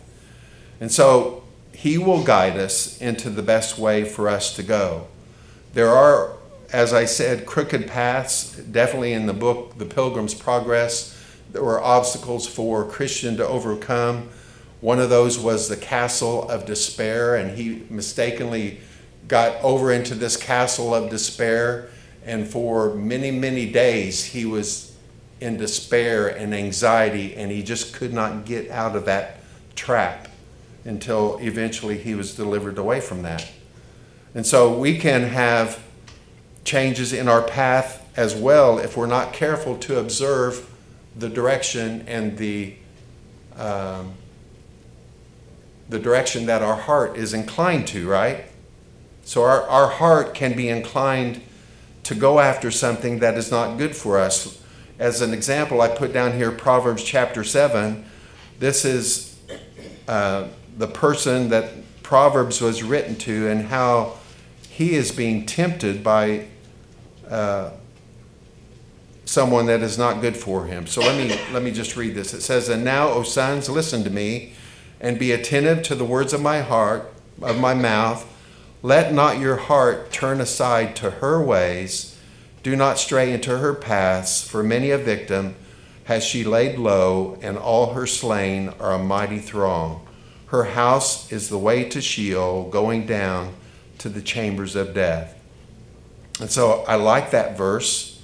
And 0.80 0.90
so 0.90 1.44
He 1.76 1.98
will 1.98 2.24
guide 2.24 2.56
us 2.56 2.98
into 3.02 3.28
the 3.28 3.42
best 3.42 3.78
way 3.78 4.02
for 4.02 4.30
us 4.30 4.56
to 4.56 4.62
go. 4.62 5.08
There 5.74 5.90
are, 5.90 6.32
as 6.72 6.94
I 6.94 7.04
said, 7.04 7.44
crooked 7.44 7.86
paths, 7.86 8.56
definitely 8.56 9.12
in 9.12 9.26
the 9.26 9.34
book, 9.34 9.76
The 9.76 9.84
Pilgrim's 9.84 10.32
Progress. 10.32 11.14
There 11.52 11.62
were 11.62 11.78
obstacles 11.78 12.46
for 12.46 12.86
Christian 12.86 13.36
to 13.36 13.46
overcome. 13.46 14.30
One 14.80 14.98
of 14.98 15.10
those 15.10 15.38
was 15.38 15.68
the 15.68 15.76
castle 15.76 16.48
of 16.48 16.64
despair, 16.64 17.36
and 17.36 17.58
he 17.58 17.86
mistakenly 17.90 18.80
got 19.28 19.62
over 19.62 19.92
into 19.92 20.14
this 20.14 20.38
castle 20.38 20.94
of 20.94 21.10
despair. 21.10 21.90
And 22.24 22.48
for 22.48 22.94
many, 22.94 23.30
many 23.30 23.70
days, 23.70 24.24
he 24.24 24.46
was 24.46 24.96
in 25.42 25.58
despair 25.58 26.28
and 26.28 26.54
anxiety, 26.54 27.34
and 27.36 27.52
he 27.52 27.62
just 27.62 27.92
could 27.92 28.14
not 28.14 28.46
get 28.46 28.70
out 28.70 28.96
of 28.96 29.04
that 29.04 29.40
trap 29.74 30.28
until 30.86 31.38
eventually 31.40 31.98
he 31.98 32.14
was 32.14 32.34
delivered 32.34 32.78
away 32.78 33.00
from 33.00 33.22
that. 33.22 33.48
And 34.34 34.46
so 34.46 34.78
we 34.78 34.98
can 34.98 35.22
have 35.22 35.82
changes 36.64 37.12
in 37.12 37.28
our 37.28 37.42
path 37.42 38.06
as 38.16 38.34
well 38.34 38.78
if 38.78 38.96
we're 38.96 39.06
not 39.06 39.32
careful 39.32 39.76
to 39.78 39.98
observe 39.98 40.70
the 41.16 41.28
direction 41.28 42.04
and 42.06 42.36
the 42.38 42.74
um, 43.56 44.12
the 45.88 45.98
direction 45.98 46.46
that 46.46 46.62
our 46.62 46.76
heart 46.76 47.16
is 47.16 47.32
inclined 47.32 47.86
to, 47.88 48.08
right? 48.08 48.44
So 49.24 49.42
our, 49.44 49.62
our 49.62 49.88
heart 49.88 50.34
can 50.34 50.56
be 50.56 50.68
inclined 50.68 51.40
to 52.02 52.14
go 52.14 52.40
after 52.40 52.70
something 52.70 53.20
that 53.20 53.36
is 53.36 53.50
not 53.50 53.78
good 53.78 53.94
for 53.94 54.18
us. 54.18 54.62
As 54.98 55.20
an 55.20 55.32
example, 55.32 55.80
I 55.80 55.88
put 55.88 56.12
down 56.12 56.32
here 56.32 56.50
Proverbs 56.50 57.02
chapter 57.04 57.44
7. 57.44 58.04
This 58.58 58.84
is 58.84 59.38
uh, 60.08 60.48
the 60.76 60.86
person 60.86 61.48
that 61.48 61.70
Proverbs 62.02 62.60
was 62.60 62.82
written 62.82 63.16
to 63.16 63.48
and 63.48 63.66
how 63.66 64.14
he 64.68 64.94
is 64.94 65.10
being 65.10 65.46
tempted 65.46 66.04
by 66.04 66.46
uh, 67.28 67.70
someone 69.24 69.66
that 69.66 69.82
is 69.82 69.98
not 69.98 70.20
good 70.20 70.36
for 70.36 70.66
him. 70.66 70.86
So 70.86 71.00
let 71.00 71.16
me 71.16 71.36
let 71.52 71.62
me 71.62 71.70
just 71.72 71.96
read 71.96 72.14
this. 72.14 72.32
It 72.32 72.42
says, 72.42 72.68
"And 72.68 72.84
now, 72.84 73.08
O 73.08 73.22
sons, 73.22 73.68
listen 73.68 74.04
to 74.04 74.10
me, 74.10 74.52
and 75.00 75.18
be 75.18 75.32
attentive 75.32 75.82
to 75.84 75.94
the 75.94 76.04
words 76.04 76.32
of 76.32 76.40
my 76.40 76.60
heart, 76.60 77.12
of 77.42 77.58
my 77.58 77.74
mouth. 77.74 78.26
Let 78.82 79.12
not 79.12 79.40
your 79.40 79.56
heart 79.56 80.12
turn 80.12 80.40
aside 80.40 80.94
to 80.96 81.10
her 81.10 81.42
ways. 81.42 82.16
Do 82.62 82.76
not 82.76 82.98
stray 82.98 83.32
into 83.32 83.58
her 83.58 83.74
paths, 83.74 84.46
for 84.46 84.62
many 84.62 84.90
a 84.90 84.98
victim 84.98 85.56
has 86.04 86.22
she 86.24 86.44
laid 86.44 86.78
low, 86.78 87.36
and 87.42 87.58
all 87.58 87.94
her 87.94 88.06
slain 88.06 88.68
are 88.78 88.92
a 88.92 88.98
mighty 88.98 89.40
throng. 89.40 90.05
Her 90.46 90.64
house 90.64 91.30
is 91.32 91.48
the 91.48 91.58
way 91.58 91.84
to 91.88 92.00
Sheol, 92.00 92.70
going 92.70 93.06
down 93.06 93.54
to 93.98 94.08
the 94.08 94.22
chambers 94.22 94.76
of 94.76 94.94
death." 94.94 95.34
And 96.40 96.50
so 96.50 96.84
I 96.86 96.96
like 96.96 97.30
that 97.30 97.56
verse 97.56 98.20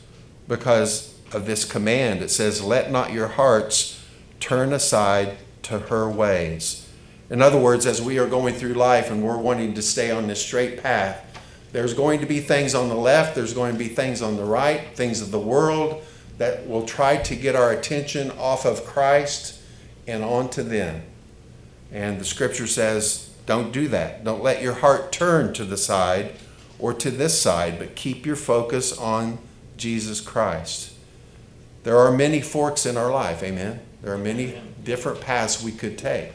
because 0.47 1.14
of 1.33 1.47
this 1.47 1.64
command. 1.64 2.23
It 2.23 2.31
says, 2.31 2.62
Let 2.62 2.91
not 2.91 3.12
your 3.12 3.29
hearts 3.29 4.05
turn 4.41 4.73
aside 4.73 5.37
to 5.62 5.79
her 5.79 6.09
ways. 6.09 6.88
In 7.31 7.41
other 7.41 7.59
words, 7.59 7.87
as 7.87 8.02
we 8.02 8.19
are 8.19 8.26
going 8.26 8.55
through 8.55 8.75
life 8.75 9.11
and 9.11 9.23
we're 9.23 9.38
wanting 9.38 9.75
to 9.75 9.83
stay 9.83 10.11
on 10.11 10.26
this 10.26 10.45
straight 10.45 10.83
path, 10.83 11.25
there's 11.73 11.95
going 11.95 12.21
to 12.21 12.26
be 12.26 12.41
things 12.41 12.75
on 12.75 12.91
the 12.91 12.95
left, 12.95 13.35
there's 13.35 13.55
going 13.55 13.73
to 13.73 13.79
be 13.79 13.88
things 13.88 14.21
on 14.21 14.37
the 14.37 14.45
right, 14.45 14.95
things 14.95 15.23
of 15.23 15.31
the 15.31 15.38
world 15.38 16.02
that 16.37 16.69
will 16.69 16.85
try 16.85 17.17
to 17.17 17.35
get 17.35 17.57
our 17.57 17.71
attention 17.71 18.31
off 18.33 18.67
of 18.67 18.85
Christ 18.85 19.59
and 20.07 20.23
onto 20.23 20.62
them. 20.62 21.02
And 21.92 22.18
the 22.18 22.25
scripture 22.25 22.66
says, 22.66 23.30
don't 23.46 23.72
do 23.72 23.88
that. 23.88 24.25
Don't 24.25 24.42
let 24.42 24.62
your 24.62 24.75
heart 24.75 25.12
turn 25.12 25.52
to 25.54 25.64
the 25.64 25.76
side 25.76 26.34
or 26.78 26.94
to 26.94 27.11
this 27.11 27.40
side, 27.40 27.78
but 27.78 27.94
keep 27.94 28.25
your 28.25 28.37
focus 28.37 28.96
on 28.96 29.38
Jesus 29.76 30.20
Christ. 30.20 30.94
There 31.84 31.99
are 31.99 32.12
many 32.12 32.40
forks 32.40 32.87
in 32.87 32.96
our 32.96 33.11
life, 33.11 33.42
amen? 33.42 33.80
There 34.02 34.12
are 34.12 34.18
many 34.18 34.61
different 34.82 35.20
paths 35.20 35.62
we 35.62 35.72
could 35.72 35.99
take. 35.99 36.32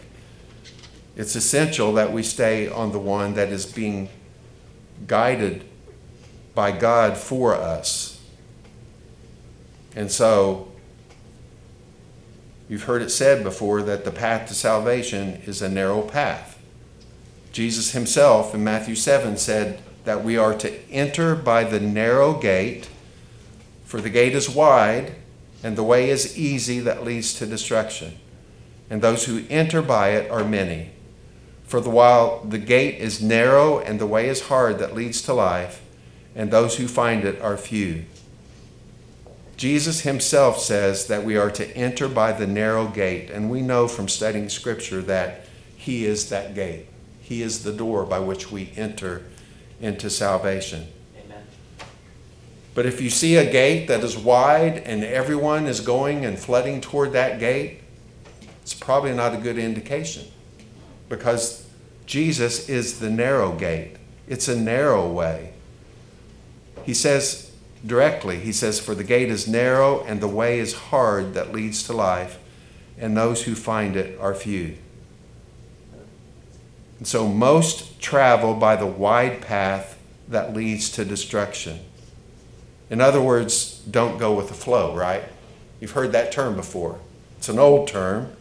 It's 1.15 1.35
essential 1.35 1.93
that 1.93 2.11
we 2.11 2.21
stay 2.21 2.69
on 2.69 2.91
the 2.91 2.99
one 2.99 3.33
that 3.33 3.49
is 3.49 3.65
being 3.65 4.09
guided 5.07 5.63
by 6.53 6.71
God 6.71 7.17
for 7.17 7.55
us. 7.55 8.21
And 9.95 10.11
so, 10.11 10.66
you've 12.69 12.83
heard 12.83 13.01
it 13.01 13.09
said 13.09 13.43
before 13.43 13.81
that 13.83 14.05
the 14.05 14.11
path 14.11 14.47
to 14.47 14.53
salvation 14.53 15.41
is 15.45 15.61
a 15.61 15.69
narrow 15.69 16.01
path. 16.01 16.59
Jesus 17.51 17.91
himself 17.91 18.53
in 18.53 18.63
Matthew 18.63 18.95
7 18.95 19.37
said, 19.37 19.81
that 20.07 20.23
we 20.23 20.37
are 20.37 20.53
to 20.53 20.89
enter 20.89 21.35
by 21.35 21.65
the 21.65 21.81
narrow 21.81 22.33
gate, 22.33 22.87
for 23.83 23.99
the 23.99 24.09
gate 24.09 24.33
is 24.33 24.49
wide, 24.49 25.13
and 25.61 25.75
the 25.75 25.83
way 25.83 26.09
is 26.09 26.37
easy 26.37 26.79
that 26.79 27.03
leads 27.03 27.33
to 27.33 27.45
destruction. 27.45 28.17
And 28.89 29.01
those 29.01 29.25
who 29.25 29.43
enter 29.49 29.81
by 29.81 30.11
it 30.11 30.31
are 30.31 30.45
many. 30.45 30.91
For 31.65 31.81
the 31.81 31.89
while 31.89 32.41
the 32.45 32.57
gate 32.57 32.99
is 32.99 33.21
narrow 33.21 33.79
and 33.79 33.99
the 33.99 34.07
way 34.07 34.29
is 34.29 34.47
hard 34.47 34.79
that 34.79 34.95
leads 34.95 35.21
to 35.23 35.33
life, 35.33 35.81
and 36.33 36.51
those 36.51 36.77
who 36.77 36.87
find 36.87 37.25
it 37.25 37.41
are 37.41 37.57
few. 37.57 38.05
Jesus 39.57 40.01
himself 40.01 40.59
says 40.59 41.07
that 41.07 41.25
we 41.25 41.35
are 41.35 41.49
to 41.49 41.75
enter 41.75 42.07
by 42.07 42.31
the 42.31 42.45
narrow 42.45 42.87
gate, 42.87 43.31
and 43.31 43.49
we 43.49 43.61
know 43.61 43.87
from 43.87 44.07
studying 44.07 44.49
Scripture 44.49 45.01
that 45.01 45.45
he 45.75 46.05
is 46.05 46.29
that 46.29 46.53
gate. 46.53 46.85
He 47.21 47.41
is 47.41 47.63
the 47.63 47.73
door 47.73 48.05
by 48.05 48.19
which 48.19 48.51
we 48.51 48.71
enter 48.77 49.23
into 49.81 50.11
salvation. 50.11 50.87
Amen. 51.25 51.43
But 52.75 52.85
if 52.85 53.01
you 53.01 53.09
see 53.09 53.35
a 53.35 53.51
gate 53.51 53.87
that 53.87 54.03
is 54.03 54.15
wide 54.15 54.77
and 54.77 55.03
everyone 55.03 55.65
is 55.65 55.79
going 55.79 56.23
and 56.23 56.37
flooding 56.37 56.79
toward 56.79 57.13
that 57.13 57.39
gate, 57.39 57.81
it's 58.61 58.75
probably 58.75 59.13
not 59.13 59.33
a 59.33 59.37
good 59.37 59.57
indication 59.57 60.25
because 61.09 61.67
Jesus 62.05 62.69
is 62.69 62.99
the 62.99 63.09
narrow 63.09 63.53
gate. 63.53 63.95
It's 64.27 64.47
a 64.47 64.55
narrow 64.55 65.11
way. 65.11 65.53
He 66.85 66.93
says 66.93 67.46
directly, 67.85 68.39
He 68.39 68.51
says, 68.51 68.79
For 68.79 68.95
the 68.95 69.03
gate 69.03 69.29
is 69.29 69.47
narrow 69.47 70.03
and 70.03 70.21
the 70.21 70.27
way 70.27 70.59
is 70.59 70.73
hard 70.73 71.33
that 71.33 71.53
leads 71.53 71.83
to 71.83 71.93
life, 71.93 72.39
and 72.97 73.15
those 73.15 73.43
who 73.43 73.55
find 73.55 73.95
it 73.95 74.19
are 74.19 74.33
few. 74.33 74.77
And 76.97 77.07
so 77.07 77.27
most 77.27 78.01
travel 78.01 78.55
by 78.55 78.75
the 78.75 78.87
wide 78.87 79.41
path 79.41 79.97
that 80.27 80.53
leads 80.53 80.89
to 80.91 81.05
destruction. 81.05 81.79
In 82.89 83.01
other 83.01 83.21
words, 83.21 83.79
don't 83.79 84.17
go 84.17 84.33
with 84.33 84.47
the 84.47 84.53
flow, 84.53 84.95
right? 84.95 85.23
You've 85.79 85.91
heard 85.91 86.11
that 86.13 86.31
term 86.31 86.55
before. 86.55 86.99
It's 87.37 87.49
an 87.49 87.59
old 87.59 87.87
term, 87.87 88.31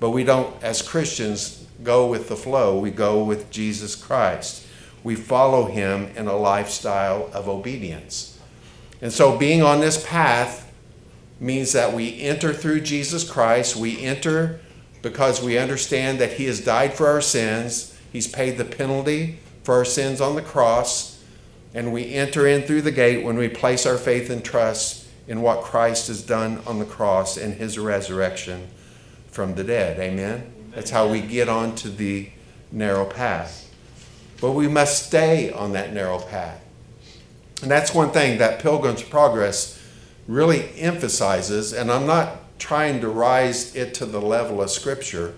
but 0.00 0.10
we 0.10 0.24
don't, 0.24 0.60
as 0.62 0.82
Christians, 0.82 1.66
go 1.82 2.06
with 2.06 2.28
the 2.28 2.36
flow. 2.36 2.78
We 2.78 2.90
go 2.90 3.24
with 3.24 3.50
Jesus 3.50 3.94
Christ. 3.94 4.66
We 5.02 5.14
follow 5.14 5.66
him 5.66 6.10
in 6.16 6.26
a 6.26 6.36
lifestyle 6.36 7.30
of 7.32 7.48
obedience. 7.48 8.31
And 9.02 9.12
so 9.12 9.36
being 9.36 9.62
on 9.62 9.80
this 9.80 10.02
path 10.06 10.72
means 11.38 11.72
that 11.72 11.92
we 11.92 12.22
enter 12.22 12.54
through 12.54 12.80
Jesus 12.80 13.28
Christ. 13.28 13.76
We 13.76 14.00
enter 14.00 14.60
because 15.02 15.42
we 15.42 15.58
understand 15.58 16.20
that 16.20 16.34
he 16.34 16.46
has 16.46 16.64
died 16.64 16.94
for 16.94 17.08
our 17.08 17.20
sins 17.20 17.92
He's 18.12 18.28
paid 18.28 18.58
the 18.58 18.64
penalty 18.64 19.38
for 19.64 19.76
our 19.76 19.84
sins 19.84 20.20
on 20.20 20.36
the 20.36 20.42
cross, 20.42 21.22
and 21.72 21.92
we 21.92 22.12
enter 22.12 22.46
in 22.46 22.62
through 22.62 22.82
the 22.82 22.92
gate 22.92 23.24
when 23.24 23.38
we 23.38 23.48
place 23.48 23.86
our 23.86 23.96
faith 23.96 24.28
and 24.28 24.44
trust 24.44 25.06
in 25.26 25.40
what 25.40 25.62
Christ 25.62 26.08
has 26.08 26.22
done 26.22 26.60
on 26.66 26.78
the 26.78 26.84
cross 26.84 27.38
and 27.38 27.54
his 27.54 27.78
resurrection 27.78 28.68
from 29.28 29.54
the 29.54 29.64
dead. 29.64 29.98
Amen? 29.98 30.52
That's 30.74 30.90
how 30.90 31.08
we 31.08 31.22
get 31.22 31.48
onto 31.48 31.88
the 31.88 32.28
narrow 32.70 33.06
path. 33.06 33.72
But 34.40 34.52
we 34.52 34.68
must 34.68 35.06
stay 35.06 35.50
on 35.50 35.72
that 35.72 35.94
narrow 35.94 36.18
path. 36.18 36.60
And 37.62 37.70
that's 37.70 37.94
one 37.94 38.10
thing 38.10 38.38
that 38.38 38.60
Pilgrim's 38.60 39.02
Progress 39.02 39.80
really 40.26 40.68
emphasizes, 40.78 41.72
and 41.72 41.90
I'm 41.90 42.06
not 42.06 42.58
trying 42.58 43.00
to 43.00 43.08
rise 43.08 43.74
it 43.74 43.94
to 43.94 44.06
the 44.06 44.20
level 44.20 44.60
of 44.60 44.70
Scripture 44.70 45.34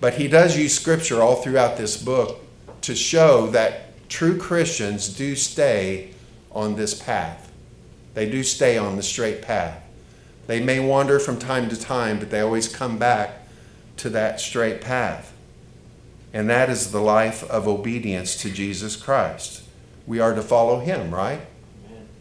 but 0.00 0.14
he 0.14 0.28
does 0.28 0.56
use 0.56 0.74
scripture 0.74 1.22
all 1.22 1.36
throughout 1.36 1.76
this 1.76 2.00
book 2.00 2.40
to 2.82 2.94
show 2.94 3.48
that 3.48 4.08
true 4.08 4.38
Christians 4.38 5.08
do 5.08 5.34
stay 5.34 6.10
on 6.52 6.76
this 6.76 6.94
path. 6.94 7.50
They 8.14 8.30
do 8.30 8.42
stay 8.42 8.78
on 8.78 8.96
the 8.96 9.02
straight 9.02 9.42
path. 9.42 9.82
They 10.46 10.60
may 10.60 10.80
wander 10.80 11.18
from 11.18 11.38
time 11.38 11.68
to 11.68 11.78
time, 11.78 12.18
but 12.18 12.30
they 12.30 12.40
always 12.40 12.74
come 12.74 12.98
back 12.98 13.46
to 13.98 14.08
that 14.10 14.40
straight 14.40 14.80
path. 14.80 15.32
And 16.32 16.48
that 16.48 16.70
is 16.70 16.92
the 16.92 17.00
life 17.00 17.42
of 17.50 17.66
obedience 17.66 18.36
to 18.42 18.50
Jesus 18.50 18.96
Christ. 18.96 19.62
We 20.08 20.20
are 20.20 20.34
to 20.34 20.42
follow 20.42 20.80
him, 20.80 21.14
right? 21.14 21.42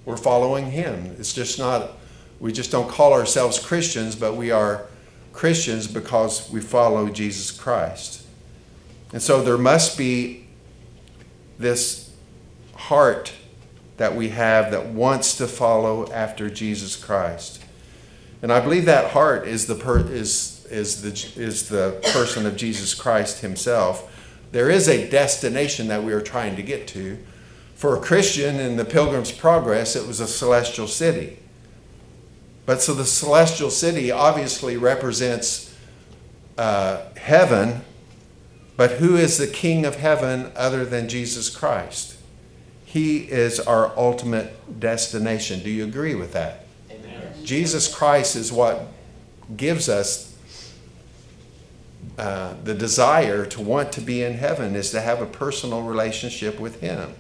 We're 0.04 0.18
following 0.18 0.72
him. 0.72 1.16
It's 1.18 1.34
just 1.34 1.58
not, 1.58 1.94
we 2.40 2.52
just 2.52 2.70
don't 2.70 2.90
call 2.90 3.14
ourselves 3.14 3.58
Christians, 3.58 4.14
but 4.16 4.36
we 4.36 4.52
are 4.52 4.88
Christians 5.32 5.88
because 5.88 6.52
we 6.52 6.60
follow 6.60 7.08
Jesus 7.10 7.50
Christ. 7.50 8.26
And 9.14 9.22
so 9.22 9.42
there 9.42 9.58
must 9.58 9.98
be 9.98 10.48
this 11.58 12.12
heart 12.76 13.32
that 13.96 14.16
we 14.16 14.30
have 14.30 14.72
that 14.72 14.88
wants 14.88 15.38
to 15.38 15.48
follow 15.48 16.12
after 16.12 16.50
Jesus 16.50 16.98
Christ. 16.98 17.64
And 18.42 18.52
I 18.52 18.60
believe 18.60 18.84
that 18.86 19.12
heart 19.12 19.48
is 19.48 19.66
the 19.66 19.76
per, 19.76 20.00
is 20.00 20.66
is 20.70 21.02
the 21.02 21.42
is 21.42 21.70
the 21.70 22.00
person 22.14 22.46
of 22.46 22.58
Jesus 22.58 22.94
Christ 22.94 23.40
himself. 23.40 24.14
There 24.52 24.70
is 24.70 24.88
a 24.88 25.10
destination 25.10 25.88
that 25.88 26.04
we 26.04 26.14
are 26.14 26.22
trying 26.22 26.56
to 26.58 26.62
get 26.62 26.88
to. 26.90 27.18
For 27.78 27.96
a 27.96 28.00
Christian 28.00 28.60
in 28.60 28.76
the 28.76 28.86
Pilgrim's 28.86 29.32
Progress, 29.32 29.96
it 29.96 30.08
was 30.08 30.20
a 30.20 30.28
celestial 30.28 30.88
city. 30.88 31.38
But 32.66 32.82
so 32.82 32.96
the 32.96 33.06
celestial 33.06 33.70
city 33.70 34.10
obviously 34.10 34.78
represents 34.78 35.76
uh, 36.58 37.04
heaven, 37.18 37.82
but 38.78 38.94
who 38.94 39.16
is 39.16 39.38
the 39.38 39.46
King 39.46 39.86
of 39.86 39.98
heaven 39.98 40.52
other 40.56 40.86
than 40.86 41.08
Jesus 41.08 41.56
Christ? 41.56 42.18
He 42.84 43.20
is 43.20 43.60
our 43.60 43.96
ultimate 43.96 44.80
destination. 44.80 45.62
Do 45.62 45.70
you 45.70 45.84
agree 45.84 46.16
with 46.16 46.34
that? 46.34 46.66
Amen. 46.90 47.32
Jesus 47.44 47.94
Christ 47.94 48.36
is 48.36 48.52
what 48.52 48.88
gives 49.56 49.88
us 49.88 50.36
uh, 52.18 52.56
the 52.64 52.74
desire 52.74 53.46
to 53.46 53.62
want 53.62 53.92
to 53.92 54.02
be 54.02 54.24
in 54.24 54.34
heaven, 54.34 54.76
is 54.76 54.90
to 54.90 55.02
have 55.02 55.22
a 55.22 55.28
personal 55.28 55.84
relationship 55.84 56.60
with 56.60 56.82
Him. 56.82 57.14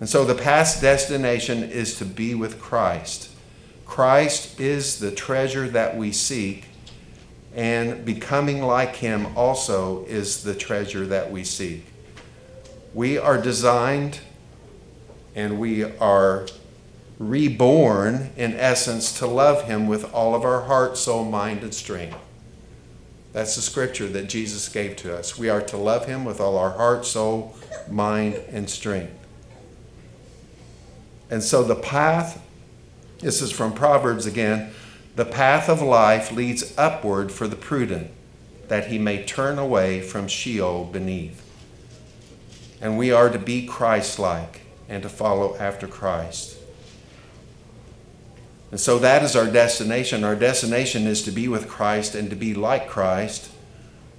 And 0.00 0.08
so 0.08 0.24
the 0.24 0.34
past 0.34 0.80
destination 0.80 1.62
is 1.62 1.96
to 1.96 2.06
be 2.06 2.34
with 2.34 2.60
Christ. 2.60 3.30
Christ 3.84 4.58
is 4.58 4.98
the 4.98 5.10
treasure 5.10 5.68
that 5.68 5.96
we 5.96 6.10
seek, 6.10 6.64
and 7.54 8.04
becoming 8.04 8.62
like 8.62 8.96
Him 8.96 9.36
also 9.36 10.04
is 10.06 10.42
the 10.42 10.54
treasure 10.54 11.06
that 11.06 11.30
we 11.30 11.44
seek. 11.44 11.84
We 12.94 13.18
are 13.18 13.40
designed 13.40 14.20
and 15.34 15.60
we 15.60 15.84
are 15.84 16.46
reborn, 17.18 18.30
in 18.36 18.54
essence, 18.54 19.18
to 19.18 19.26
love 19.26 19.64
Him 19.64 19.86
with 19.86 20.12
all 20.14 20.34
of 20.34 20.44
our 20.44 20.62
heart, 20.62 20.96
soul, 20.96 21.24
mind, 21.24 21.62
and 21.62 21.74
strength. 21.74 22.16
That's 23.32 23.54
the 23.54 23.62
scripture 23.62 24.08
that 24.08 24.28
Jesus 24.28 24.68
gave 24.68 24.96
to 24.96 25.16
us. 25.16 25.38
We 25.38 25.50
are 25.50 25.62
to 25.62 25.76
love 25.76 26.06
Him 26.06 26.24
with 26.24 26.40
all 26.40 26.56
our 26.56 26.70
heart, 26.70 27.04
soul, 27.04 27.54
mind, 27.88 28.34
and 28.50 28.68
strength. 28.68 29.19
And 31.30 31.42
so 31.42 31.62
the 31.62 31.76
path, 31.76 32.42
this 33.20 33.40
is 33.40 33.52
from 33.52 33.72
Proverbs 33.72 34.26
again, 34.26 34.72
the 35.16 35.24
path 35.24 35.68
of 35.68 35.80
life 35.80 36.32
leads 36.32 36.76
upward 36.76 37.30
for 37.30 37.46
the 37.46 37.56
prudent, 37.56 38.10
that 38.68 38.88
he 38.88 38.98
may 38.98 39.24
turn 39.24 39.58
away 39.58 40.00
from 40.00 40.28
Sheol 40.28 40.84
beneath. 40.84 41.46
And 42.80 42.98
we 42.98 43.12
are 43.12 43.28
to 43.28 43.38
be 43.38 43.66
Christ 43.66 44.18
like 44.18 44.62
and 44.88 45.02
to 45.02 45.08
follow 45.08 45.56
after 45.56 45.86
Christ. 45.86 46.56
And 48.70 48.80
so 48.80 48.98
that 49.00 49.22
is 49.22 49.34
our 49.34 49.46
destination. 49.46 50.24
Our 50.24 50.36
destination 50.36 51.06
is 51.06 51.22
to 51.22 51.30
be 51.30 51.48
with 51.48 51.68
Christ 51.68 52.14
and 52.14 52.30
to 52.30 52.36
be 52.36 52.54
like 52.54 52.88
Christ. 52.88 53.50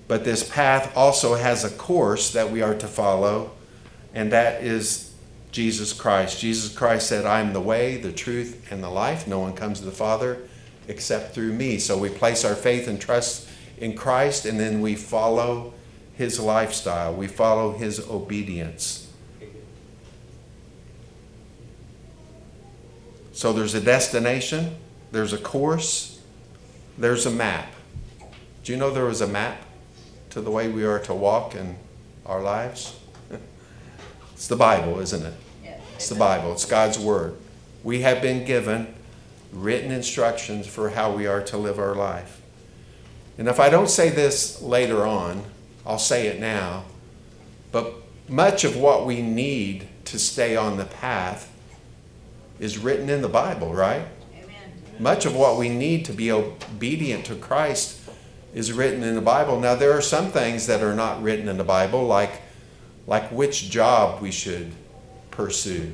But 0.07 0.25
this 0.25 0.47
path 0.47 0.95
also 0.95 1.35
has 1.35 1.63
a 1.63 1.69
course 1.69 2.31
that 2.33 2.51
we 2.51 2.61
are 2.61 2.75
to 2.75 2.87
follow, 2.87 3.51
and 4.13 4.31
that 4.33 4.61
is 4.61 5.10
Jesus 5.51 5.93
Christ. 5.93 6.39
Jesus 6.39 6.73
Christ 6.73 7.07
said, 7.07 7.25
I 7.25 7.41
am 7.41 7.53
the 7.53 7.61
way, 7.61 7.97
the 7.97 8.11
truth, 8.11 8.71
and 8.71 8.83
the 8.83 8.89
life. 8.89 9.27
No 9.27 9.39
one 9.39 9.53
comes 9.53 9.79
to 9.79 9.85
the 9.85 9.91
Father 9.91 10.39
except 10.87 11.33
through 11.33 11.53
me. 11.53 11.77
So 11.77 11.97
we 11.97 12.09
place 12.09 12.43
our 12.43 12.55
faith 12.55 12.87
and 12.87 12.99
trust 12.99 13.47
in 13.77 13.95
Christ, 13.95 14.45
and 14.45 14.59
then 14.59 14.81
we 14.81 14.95
follow 14.95 15.73
his 16.13 16.39
lifestyle, 16.39 17.13
we 17.13 17.27
follow 17.27 17.71
his 17.71 17.99
obedience. 17.99 19.11
So 23.33 23.51
there's 23.53 23.73
a 23.73 23.81
destination, 23.81 24.75
there's 25.11 25.33
a 25.33 25.37
course, 25.37 26.21
there's 26.97 27.25
a 27.25 27.31
map. 27.31 27.73
Do 28.63 28.71
you 28.71 28.77
know 28.77 28.91
there 28.91 29.05
was 29.05 29.21
a 29.21 29.27
map 29.27 29.63
to 30.29 30.41
the 30.41 30.51
way 30.51 30.67
we 30.67 30.85
are 30.85 30.99
to 30.99 31.13
walk 31.13 31.55
in 31.55 31.75
our 32.25 32.41
lives? 32.41 33.00
It's 34.41 34.47
the 34.47 34.55
Bible, 34.55 34.99
isn't 34.99 35.23
it? 35.23 35.35
It's 35.93 36.09
the 36.09 36.15
Bible, 36.15 36.53
it's 36.53 36.65
God's 36.65 36.97
Word. 36.97 37.35
We 37.83 38.01
have 38.01 38.23
been 38.23 38.43
given 38.43 38.91
written 39.53 39.91
instructions 39.91 40.65
for 40.65 40.89
how 40.89 41.11
we 41.11 41.27
are 41.27 41.43
to 41.43 41.57
live 41.57 41.77
our 41.77 41.93
life. 41.93 42.41
And 43.37 43.47
if 43.47 43.59
I 43.59 43.69
don't 43.69 43.87
say 43.87 44.09
this 44.09 44.59
later 44.59 45.05
on, 45.05 45.43
I'll 45.85 45.99
say 45.99 46.25
it 46.25 46.39
now. 46.39 46.85
But 47.71 47.93
much 48.27 48.63
of 48.63 48.75
what 48.75 49.05
we 49.05 49.21
need 49.21 49.87
to 50.05 50.17
stay 50.17 50.55
on 50.55 50.77
the 50.77 50.85
path 50.85 51.53
is 52.59 52.79
written 52.79 53.11
in 53.11 53.21
the 53.21 53.29
Bible, 53.29 53.75
right? 53.75 54.07
Amen. 54.33 54.71
Much 54.97 55.27
of 55.27 55.35
what 55.35 55.59
we 55.59 55.69
need 55.69 56.03
to 56.05 56.13
be 56.13 56.31
obedient 56.31 57.25
to 57.25 57.35
Christ 57.35 57.99
is 58.55 58.73
written 58.73 59.03
in 59.03 59.13
the 59.13 59.21
Bible. 59.21 59.59
Now 59.59 59.75
there 59.75 59.95
are 59.95 60.01
some 60.01 60.31
things 60.31 60.65
that 60.65 60.81
are 60.81 60.95
not 60.95 61.21
written 61.21 61.47
in 61.47 61.59
the 61.59 61.63
Bible, 61.63 62.07
like 62.07 62.41
like 63.07 63.31
which 63.31 63.69
job 63.69 64.21
we 64.21 64.31
should 64.31 64.71
pursue. 65.31 65.91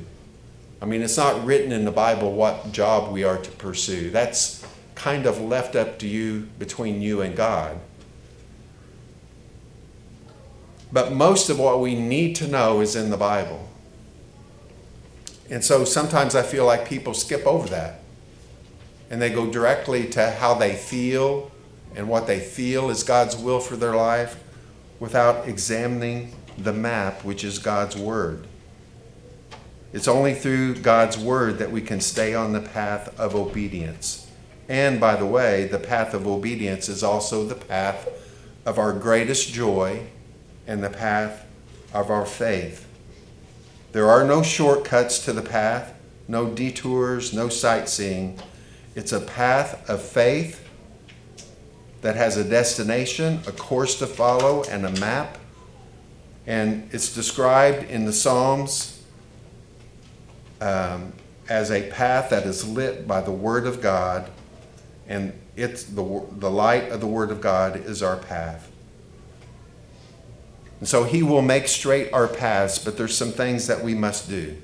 I 0.80 0.84
mean, 0.84 1.02
it's 1.02 1.16
not 1.16 1.44
written 1.44 1.72
in 1.72 1.84
the 1.84 1.90
Bible 1.90 2.32
what 2.32 2.72
job 2.72 3.12
we 3.12 3.24
are 3.24 3.38
to 3.38 3.50
pursue. 3.52 4.10
That's 4.10 4.64
kind 4.94 5.26
of 5.26 5.40
left 5.40 5.74
up 5.76 5.98
to 6.00 6.08
you 6.08 6.48
between 6.58 7.02
you 7.02 7.20
and 7.22 7.36
God. 7.36 7.78
But 10.92 11.12
most 11.12 11.50
of 11.50 11.58
what 11.58 11.80
we 11.80 11.94
need 11.94 12.36
to 12.36 12.46
know 12.46 12.80
is 12.80 12.96
in 12.96 13.10
the 13.10 13.16
Bible. 13.16 13.68
And 15.50 15.64
so 15.64 15.84
sometimes 15.84 16.34
I 16.34 16.42
feel 16.42 16.64
like 16.64 16.88
people 16.88 17.14
skip 17.14 17.46
over 17.46 17.68
that 17.68 18.00
and 19.10 19.20
they 19.20 19.30
go 19.30 19.50
directly 19.50 20.06
to 20.10 20.30
how 20.30 20.54
they 20.54 20.74
feel 20.74 21.50
and 21.94 22.08
what 22.08 22.26
they 22.26 22.40
feel 22.40 22.90
is 22.90 23.02
God's 23.02 23.36
will 23.36 23.60
for 23.60 23.76
their 23.76 23.96
life 23.96 24.42
without 25.00 25.48
examining 25.48 26.34
the 26.64 26.72
map, 26.72 27.24
which 27.24 27.44
is 27.44 27.58
God's 27.58 27.96
Word. 27.96 28.46
It's 29.92 30.08
only 30.08 30.34
through 30.34 30.76
God's 30.76 31.16
Word 31.16 31.58
that 31.58 31.70
we 31.70 31.80
can 31.80 32.00
stay 32.00 32.34
on 32.34 32.52
the 32.52 32.60
path 32.60 33.18
of 33.18 33.34
obedience. 33.34 34.30
And 34.68 35.00
by 35.00 35.16
the 35.16 35.26
way, 35.26 35.66
the 35.66 35.78
path 35.78 36.12
of 36.12 36.26
obedience 36.26 36.88
is 36.88 37.02
also 37.02 37.44
the 37.44 37.54
path 37.54 38.08
of 38.66 38.78
our 38.78 38.92
greatest 38.92 39.52
joy 39.52 40.08
and 40.66 40.82
the 40.82 40.90
path 40.90 41.46
of 41.94 42.10
our 42.10 42.26
faith. 42.26 42.86
There 43.92 44.10
are 44.10 44.24
no 44.24 44.42
shortcuts 44.42 45.24
to 45.24 45.32
the 45.32 45.42
path, 45.42 45.94
no 46.28 46.50
detours, 46.50 47.32
no 47.32 47.48
sightseeing. 47.48 48.38
It's 48.94 49.12
a 49.12 49.20
path 49.20 49.88
of 49.88 50.02
faith 50.02 50.68
that 52.02 52.14
has 52.16 52.36
a 52.36 52.44
destination, 52.44 53.40
a 53.46 53.52
course 53.52 53.98
to 54.00 54.06
follow, 54.06 54.64
and 54.64 54.84
a 54.84 54.90
map. 55.00 55.38
And 56.48 56.88
it's 56.92 57.14
described 57.14 57.90
in 57.90 58.06
the 58.06 58.12
Psalms 58.12 59.02
um, 60.62 61.12
as 61.46 61.70
a 61.70 61.90
path 61.90 62.30
that 62.30 62.44
is 62.44 62.66
lit 62.66 63.06
by 63.06 63.20
the 63.20 63.30
Word 63.30 63.66
of 63.66 63.82
God, 63.82 64.30
and 65.06 65.38
it's 65.56 65.84
the, 65.84 66.24
the 66.32 66.50
light 66.50 66.90
of 66.90 67.02
the 67.02 67.06
Word 67.06 67.30
of 67.30 67.42
God 67.42 67.76
is 67.76 68.02
our 68.02 68.16
path. 68.16 68.72
And 70.80 70.88
so 70.88 71.04
he 71.04 71.22
will 71.22 71.42
make 71.42 71.68
straight 71.68 72.10
our 72.14 72.26
paths, 72.26 72.78
but 72.78 72.96
there's 72.96 73.14
some 73.14 73.32
things 73.32 73.66
that 73.66 73.84
we 73.84 73.94
must 73.94 74.26
do. 74.30 74.56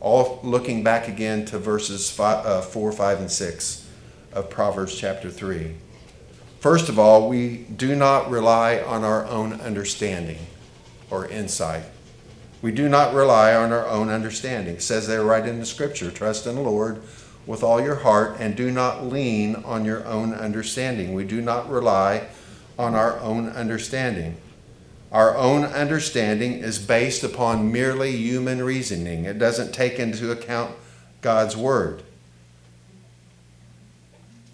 All 0.00 0.40
looking 0.42 0.82
back 0.82 1.06
again 1.06 1.44
to 1.46 1.58
verses 1.58 2.10
five, 2.10 2.46
uh, 2.46 2.62
4, 2.62 2.92
5, 2.92 3.20
and 3.20 3.30
6 3.30 3.86
of 4.32 4.48
Proverbs 4.48 4.98
chapter 4.98 5.28
3. 5.28 5.74
First 6.60 6.88
of 6.88 6.98
all, 6.98 7.28
we 7.28 7.58
do 7.58 7.94
not 7.94 8.30
rely 8.30 8.78
on 8.80 9.04
our 9.04 9.26
own 9.26 9.60
understanding 9.60 10.38
or 11.14 11.28
insight. 11.28 11.84
We 12.60 12.72
do 12.72 12.88
not 12.88 13.14
rely 13.14 13.54
on 13.54 13.72
our 13.72 13.86
own 13.86 14.08
understanding. 14.08 14.76
It 14.76 14.82
says 14.82 15.06
there 15.06 15.22
right 15.22 15.46
in 15.46 15.60
the 15.60 15.66
scripture 15.66 16.10
trust 16.10 16.46
in 16.46 16.56
the 16.56 16.62
Lord 16.62 17.02
with 17.46 17.62
all 17.62 17.80
your 17.80 17.96
heart 17.96 18.36
and 18.40 18.56
do 18.56 18.70
not 18.70 19.06
lean 19.06 19.56
on 19.56 19.84
your 19.84 20.04
own 20.06 20.32
understanding. 20.32 21.14
We 21.14 21.24
do 21.24 21.40
not 21.40 21.70
rely 21.70 22.28
on 22.78 22.94
our 22.94 23.18
own 23.20 23.48
understanding. 23.50 24.36
Our 25.12 25.36
own 25.36 25.64
understanding 25.64 26.54
is 26.54 26.78
based 26.78 27.22
upon 27.22 27.70
merely 27.70 28.16
human 28.16 28.64
reasoning, 28.64 29.26
it 29.26 29.38
doesn't 29.38 29.72
take 29.72 30.00
into 30.00 30.32
account 30.32 30.74
God's 31.20 31.56
Word. 31.56 32.02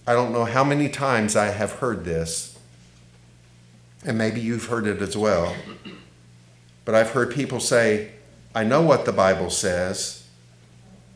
I 0.07 0.13
don't 0.13 0.33
know 0.33 0.45
how 0.45 0.65
many 0.65 0.89
times 0.89 1.35
I 1.37 1.47
have 1.47 1.73
heard 1.73 2.05
this, 2.05 2.59
and 4.05 4.19
maybe 4.19 4.41
you've 4.41 4.67
heard 4.67 4.87
it 4.87 5.01
as 5.01 5.17
well, 5.17 5.55
but 6.91 6.97
I've 6.97 7.11
heard 7.11 7.33
people 7.33 7.61
say, 7.61 8.11
I 8.53 8.65
know 8.65 8.83
what 8.83 9.05
the 9.05 9.13
Bible 9.13 9.49
says, 9.49 10.27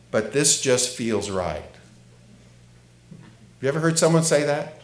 but 0.09 0.31
this 0.31 0.61
just 0.61 0.95
feels 0.95 1.29
right. 1.29 1.65
Have 3.11 3.59
you 3.59 3.67
ever 3.67 3.81
heard 3.81 3.99
someone 3.99 4.23
say 4.23 4.45
that? 4.45 4.79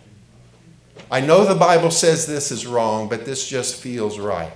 I 1.09 1.21
know 1.21 1.45
the 1.45 1.55
Bible 1.55 1.91
says 1.91 2.27
this 2.27 2.51
is 2.51 2.67
wrong, 2.67 3.07
but 3.07 3.23
this 3.23 3.47
just 3.47 3.81
feels 3.81 4.19
right. 4.19 4.51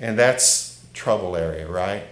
And 0.00 0.18
that's 0.18 0.84
trouble 0.92 1.36
area, 1.36 1.68
right? 1.68 2.02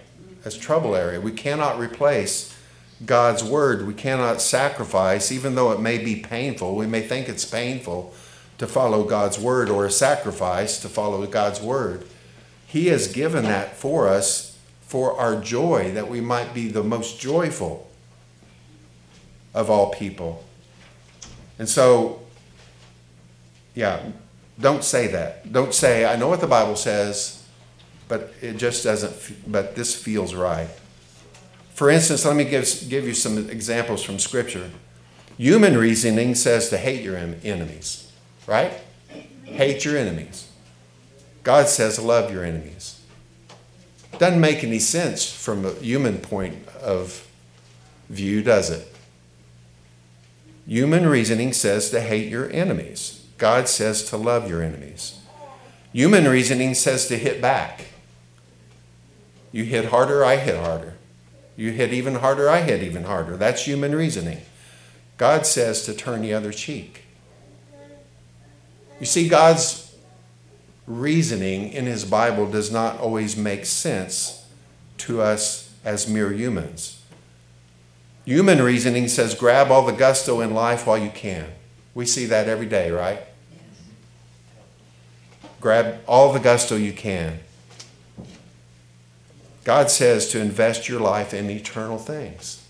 That's 0.45 0.55
trouble 0.55 0.95
area. 0.95 1.19
We 1.19 1.33
cannot 1.33 1.77
replace 1.77 2.57
God's 3.05 3.43
word. 3.43 3.85
We 3.85 3.93
cannot 3.93 4.39
sacrifice, 4.39 5.29
even 5.29 5.55
though 5.55 5.73
it 5.73 5.81
may 5.81 5.97
be 5.97 6.21
painful. 6.21 6.77
We 6.77 6.87
may 6.87 7.01
think 7.01 7.27
it's 7.27 7.43
painful 7.43 8.13
to 8.59 8.65
follow 8.65 9.03
God's 9.03 9.37
word 9.37 9.69
or 9.69 9.85
a 9.85 9.91
sacrifice 9.91 10.79
to 10.79 10.87
follow 10.87 11.27
God's 11.27 11.59
word. 11.59 12.07
He 12.75 12.87
has 12.87 13.07
given 13.07 13.45
that 13.45 13.77
for 13.77 14.09
us 14.09 14.57
for 14.81 15.17
our 15.17 15.39
joy, 15.39 15.93
that 15.93 16.09
we 16.09 16.19
might 16.19 16.53
be 16.53 16.67
the 16.67 16.83
most 16.83 17.21
joyful 17.21 17.89
of 19.53 19.69
all 19.69 19.91
people. 19.93 20.43
And 21.57 21.69
so, 21.69 22.21
yeah, 23.75 24.03
don't 24.59 24.83
say 24.83 25.07
that. 25.07 25.53
Don't 25.53 25.73
say, 25.73 26.03
I 26.03 26.17
know 26.17 26.27
what 26.27 26.41
the 26.41 26.47
Bible 26.47 26.75
says, 26.75 27.47
but 28.09 28.33
it 28.41 28.57
just 28.57 28.83
doesn't, 28.83 29.49
but 29.49 29.77
this 29.77 29.95
feels 29.95 30.35
right. 30.35 30.67
For 31.75 31.89
instance, 31.89 32.25
let 32.25 32.35
me 32.35 32.43
give, 32.43 32.69
give 32.89 33.07
you 33.07 33.13
some 33.13 33.49
examples 33.49 34.03
from 34.03 34.19
Scripture. 34.19 34.69
Human 35.37 35.77
reasoning 35.77 36.35
says 36.35 36.67
to 36.71 36.77
hate 36.77 37.03
your 37.03 37.15
enemies, 37.15 38.11
right? 38.47 38.73
Hate 39.45 39.85
your 39.85 39.95
enemies. 39.95 40.44
God 41.45 41.69
says 41.69 41.99
love 41.99 42.31
your 42.31 42.43
enemies. 42.43 42.99
Doesn't 44.17 44.41
make 44.41 44.63
any 44.63 44.79
sense 44.79 45.31
from 45.31 45.63
a 45.63 45.73
human 45.73 46.17
point 46.17 46.67
of 46.81 47.27
view, 48.09 48.41
does 48.41 48.71
it? 48.71 48.91
Human 50.67 51.07
reasoning 51.07 51.53
says 51.53 51.91
to 51.91 52.01
hate 52.01 52.29
your 52.29 52.49
enemies. 52.51 53.27
God 53.37 53.67
says 53.67 54.03
to 54.05 54.17
love 54.17 54.49
your 54.49 54.63
enemies. 54.63 55.19
Human 55.93 56.27
reasoning 56.27 56.73
says 56.73 57.07
to 57.09 57.17
hit 57.17 57.43
back. 57.43 57.89
You 59.51 59.65
hit 59.65 59.85
harder, 59.85 60.25
I 60.25 60.37
hit 60.37 60.57
harder. 60.57 60.95
You 61.55 61.71
hit 61.71 61.93
even 61.93 62.15
harder, 62.15 62.49
I 62.49 62.61
hit 62.61 62.81
even 62.81 63.03
harder. 63.03 63.37
That's 63.37 63.67
human 63.67 63.93
reasoning. 63.93 64.41
God 65.17 65.45
says 65.45 65.85
to 65.85 65.93
turn 65.93 66.23
the 66.23 66.33
other 66.33 66.51
cheek. 66.51 67.03
You 68.99 69.05
see, 69.05 69.27
God's 69.27 69.84
reasoning 70.87 71.71
in 71.71 71.85
His 71.85 72.05
Bible 72.05 72.49
does 72.49 72.71
not 72.71 72.99
always 72.99 73.35
make 73.35 73.65
sense 73.65 74.45
to 74.99 75.21
us 75.21 75.73
as 75.83 76.07
mere 76.07 76.31
humans. 76.31 77.01
Human 78.25 78.61
reasoning 78.61 79.07
says 79.07 79.35
grab 79.35 79.71
all 79.71 79.85
the 79.85 79.91
gusto 79.91 80.41
in 80.41 80.53
life 80.53 80.87
while 80.87 80.97
you 80.97 81.09
can. 81.09 81.47
We 81.93 82.05
see 82.05 82.25
that 82.25 82.47
every 82.47 82.65
day, 82.65 82.91
right? 82.91 83.21
Grab 85.61 85.99
all 86.07 86.33
the 86.33 86.39
gusto 86.39 86.75
you 86.75 86.93
can. 86.93 87.39
God 89.63 89.89
says 89.89 90.27
to 90.29 90.39
invest 90.39 90.87
your 90.87 90.99
life 90.99 91.33
in 91.33 91.49
eternal 91.49 91.97
things. 91.97 92.63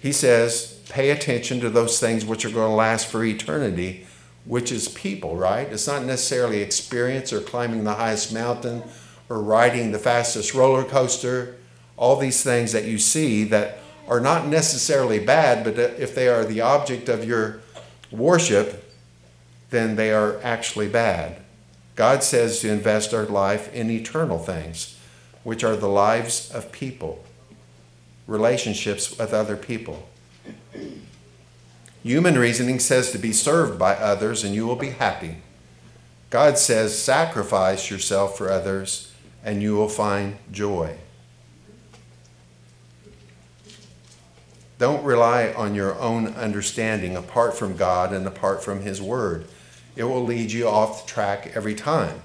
He 0.00 0.12
says, 0.12 0.80
pay 0.88 1.10
attention 1.10 1.60
to 1.60 1.68
those 1.68 2.00
things 2.00 2.24
which 2.24 2.44
are 2.44 2.50
going 2.50 2.70
to 2.70 2.74
last 2.74 3.06
for 3.06 3.24
eternity, 3.24 4.06
which 4.48 4.72
is 4.72 4.88
people, 4.88 5.36
right? 5.36 5.68
It's 5.70 5.86
not 5.86 6.04
necessarily 6.04 6.62
experience 6.62 7.32
or 7.32 7.40
climbing 7.40 7.84
the 7.84 7.94
highest 7.94 8.32
mountain 8.32 8.82
or 9.28 9.40
riding 9.40 9.92
the 9.92 9.98
fastest 9.98 10.54
roller 10.54 10.82
coaster 10.82 11.54
all 11.98 12.16
these 12.16 12.42
things 12.42 12.72
that 12.72 12.84
you 12.84 12.96
see 12.96 13.44
that 13.44 13.78
are 14.06 14.20
not 14.20 14.46
necessarily 14.46 15.18
bad, 15.18 15.64
but 15.64 15.78
if 15.78 16.14
they 16.14 16.28
are 16.28 16.44
the 16.44 16.60
object 16.60 17.08
of 17.08 17.24
your 17.24 17.60
worship, 18.10 18.90
then 19.70 19.96
they 19.96 20.12
are 20.12 20.40
actually 20.42 20.88
bad. 20.88 21.36
God 21.96 22.22
says 22.22 22.60
to 22.60 22.70
invest 22.70 23.12
our 23.12 23.26
life 23.26 23.72
in 23.74 23.90
eternal 23.90 24.38
things, 24.38 24.96
which 25.42 25.64
are 25.64 25.76
the 25.76 25.88
lives 25.88 26.50
of 26.52 26.72
people, 26.72 27.22
relationships 28.26 29.18
with 29.18 29.34
other 29.34 29.56
people. 29.56 30.08
Human 32.02 32.38
reasoning 32.38 32.78
says 32.78 33.10
to 33.10 33.18
be 33.18 33.32
served 33.32 33.78
by 33.78 33.94
others 33.94 34.44
and 34.44 34.54
you 34.54 34.66
will 34.66 34.76
be 34.76 34.90
happy. 34.90 35.38
God 36.30 36.58
says 36.58 36.98
sacrifice 36.98 37.90
yourself 37.90 38.36
for 38.36 38.50
others 38.50 39.12
and 39.44 39.62
you 39.62 39.74
will 39.74 39.88
find 39.88 40.36
joy. 40.52 40.98
Don't 44.78 45.02
rely 45.02 45.52
on 45.52 45.74
your 45.74 45.98
own 45.98 46.28
understanding 46.28 47.16
apart 47.16 47.56
from 47.56 47.76
God 47.76 48.12
and 48.12 48.26
apart 48.26 48.62
from 48.62 48.82
His 48.82 49.02
Word. 49.02 49.46
It 49.96 50.04
will 50.04 50.24
lead 50.24 50.52
you 50.52 50.68
off 50.68 51.04
the 51.04 51.10
track 51.10 51.50
every 51.56 51.74
time. 51.74 52.22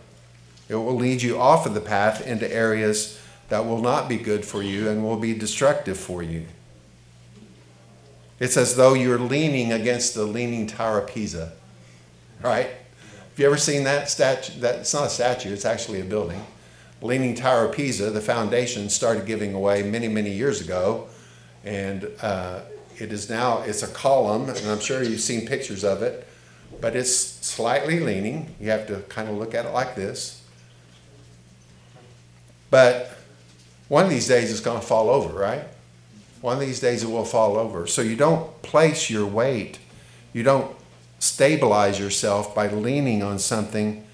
It 0.69 0.75
will 0.75 0.95
lead 0.95 1.23
you 1.23 1.39
off 1.39 1.65
of 1.65 1.73
the 1.73 1.81
path 1.81 2.25
into 2.25 2.51
areas 2.53 3.19
that 3.49 3.65
will 3.65 3.81
not 3.81 4.07
be 4.07 4.17
good 4.17 4.45
for 4.45 4.61
you 4.61 4.87
and 4.87 5.03
will 5.03 5.17
be 5.17 5.33
destructive 5.33 5.97
for 5.97 6.21
you. 6.21 6.45
It's 8.43 8.57
as 8.57 8.75
though 8.75 8.93
you're 8.93 9.17
leaning 9.17 9.71
against 9.71 10.15
the 10.15 10.25
Leaning 10.25 10.67
Tower 10.67 10.99
of 10.99 11.07
Pisa, 11.07 11.53
right? 12.41 12.67
Have 12.67 13.39
you 13.39 13.45
ever 13.45 13.55
seen 13.55 13.85
that 13.85 14.09
statue? 14.09 14.59
That, 14.59 14.79
it's 14.79 14.93
not 14.93 15.07
a 15.07 15.09
statue, 15.09 15.53
it's 15.53 15.63
actually 15.63 16.01
a 16.01 16.03
building. 16.03 16.45
Leaning 17.01 17.35
Tower 17.35 17.67
of 17.67 17.73
Pisa, 17.73 18.09
the 18.09 18.19
foundation 18.19 18.89
started 18.89 19.25
giving 19.25 19.53
away 19.53 19.81
many, 19.81 20.09
many 20.09 20.29
years 20.29 20.59
ago 20.59 21.07
and 21.63 22.05
uh, 22.21 22.59
it 22.99 23.13
is 23.13 23.29
now 23.29 23.59
it's 23.61 23.81
a 23.81 23.87
column, 23.87 24.49
and 24.49 24.67
I'm 24.67 24.81
sure 24.81 25.01
you've 25.01 25.21
seen 25.21 25.47
pictures 25.47 25.85
of 25.85 26.01
it, 26.01 26.27
but 26.81 26.97
it's 26.97 27.15
slightly 27.15 28.01
leaning. 28.01 28.53
You 28.59 28.71
have 28.71 28.87
to 28.87 29.03
kind 29.07 29.29
of 29.29 29.37
look 29.37 29.55
at 29.55 29.65
it 29.65 29.71
like 29.71 29.95
this. 29.95 30.43
But 32.69 33.17
one 33.87 34.03
of 34.03 34.09
these 34.09 34.27
days 34.27 34.51
it's 34.51 34.59
going 34.59 34.81
to 34.81 34.85
fall 34.85 35.09
over, 35.09 35.33
right? 35.33 35.63
One 36.43 36.57
of 36.57 36.59
these 36.59 36.81
days 36.81 37.03
it 37.03 37.09
will 37.09 37.23
fall 37.23 37.55
over. 37.55 37.87
So 37.87 38.01
you 38.01 38.17
don't 38.17 38.61
place 38.63 39.09
your 39.09 39.25
weight, 39.25 39.79
you 40.33 40.43
don't 40.43 40.75
stabilize 41.17 41.97
yourself 41.97 42.53
by 42.53 42.67
leaning 42.67 43.23
on 43.23 43.39
something 43.39 44.05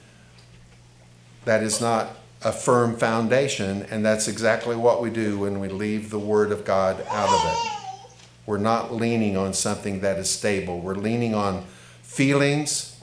that 1.45 1.63
is 1.63 1.81
not 1.81 2.11
a 2.43 2.51
firm 2.51 2.97
foundation, 2.97 3.81
and 3.89 4.05
that's 4.05 4.27
exactly 4.27 4.75
what 4.75 5.01
we 5.01 5.09
do 5.09 5.39
when 5.39 5.59
we 5.59 5.69
leave 5.69 6.11
the 6.11 6.19
Word 6.19 6.51
of 6.51 6.65
God 6.65 7.03
out 7.09 7.29
of 7.29 7.51
it. 7.51 8.11
We're 8.45 8.59
not 8.59 8.93
leaning 8.93 9.35
on 9.35 9.55
something 9.55 10.01
that 10.01 10.19
is 10.19 10.29
stable. 10.29 10.81
We're 10.81 10.93
leaning 10.93 11.33
on 11.33 11.65
feelings, 12.03 13.01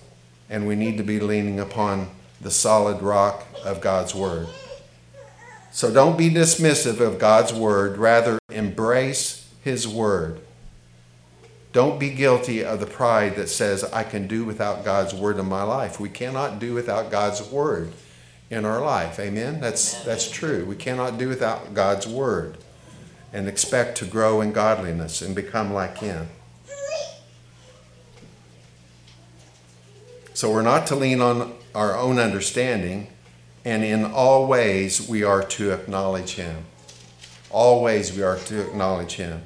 and 0.48 0.68
we 0.68 0.76
need 0.76 0.98
to 0.98 1.02
be 1.02 1.18
leaning 1.18 1.58
upon 1.58 2.10
the 2.40 2.52
solid 2.52 3.02
rock 3.02 3.44
of 3.64 3.80
God's 3.80 4.14
Word. 4.14 4.46
So 5.76 5.92
don't 5.92 6.16
be 6.16 6.30
dismissive 6.30 7.00
of 7.00 7.18
God's 7.18 7.52
Word, 7.52 7.98
rather, 7.98 8.38
embrace 8.48 9.46
His 9.62 9.86
Word. 9.86 10.40
Don't 11.74 12.00
be 12.00 12.08
guilty 12.08 12.64
of 12.64 12.80
the 12.80 12.86
pride 12.86 13.36
that 13.36 13.50
says, 13.50 13.84
I 13.84 14.02
can 14.02 14.26
do 14.26 14.46
without 14.46 14.86
God's 14.86 15.12
Word 15.12 15.38
in 15.38 15.44
my 15.44 15.64
life. 15.64 16.00
We 16.00 16.08
cannot 16.08 16.58
do 16.58 16.72
without 16.72 17.10
God's 17.10 17.42
Word 17.50 17.92
in 18.48 18.64
our 18.64 18.80
life. 18.80 19.20
Amen? 19.20 19.60
That's, 19.60 20.02
that's 20.02 20.30
true. 20.30 20.64
We 20.64 20.76
cannot 20.76 21.18
do 21.18 21.28
without 21.28 21.74
God's 21.74 22.06
Word 22.06 22.56
and 23.30 23.46
expect 23.46 23.98
to 23.98 24.06
grow 24.06 24.40
in 24.40 24.52
godliness 24.52 25.20
and 25.20 25.34
become 25.34 25.74
like 25.74 25.98
Him. 25.98 26.30
So 30.32 30.50
we're 30.50 30.62
not 30.62 30.86
to 30.86 30.96
lean 30.96 31.20
on 31.20 31.52
our 31.74 31.94
own 31.94 32.18
understanding, 32.18 33.08
and 33.66 33.82
in 33.82 34.04
all 34.04 34.46
ways 34.46 35.08
we 35.08 35.24
are 35.24 35.42
to 35.42 35.72
acknowledge 35.72 36.36
Him. 36.36 36.64
Always 37.50 38.16
we 38.16 38.22
are 38.22 38.38
to 38.38 38.60
acknowledge 38.60 39.14
Him. 39.14 39.42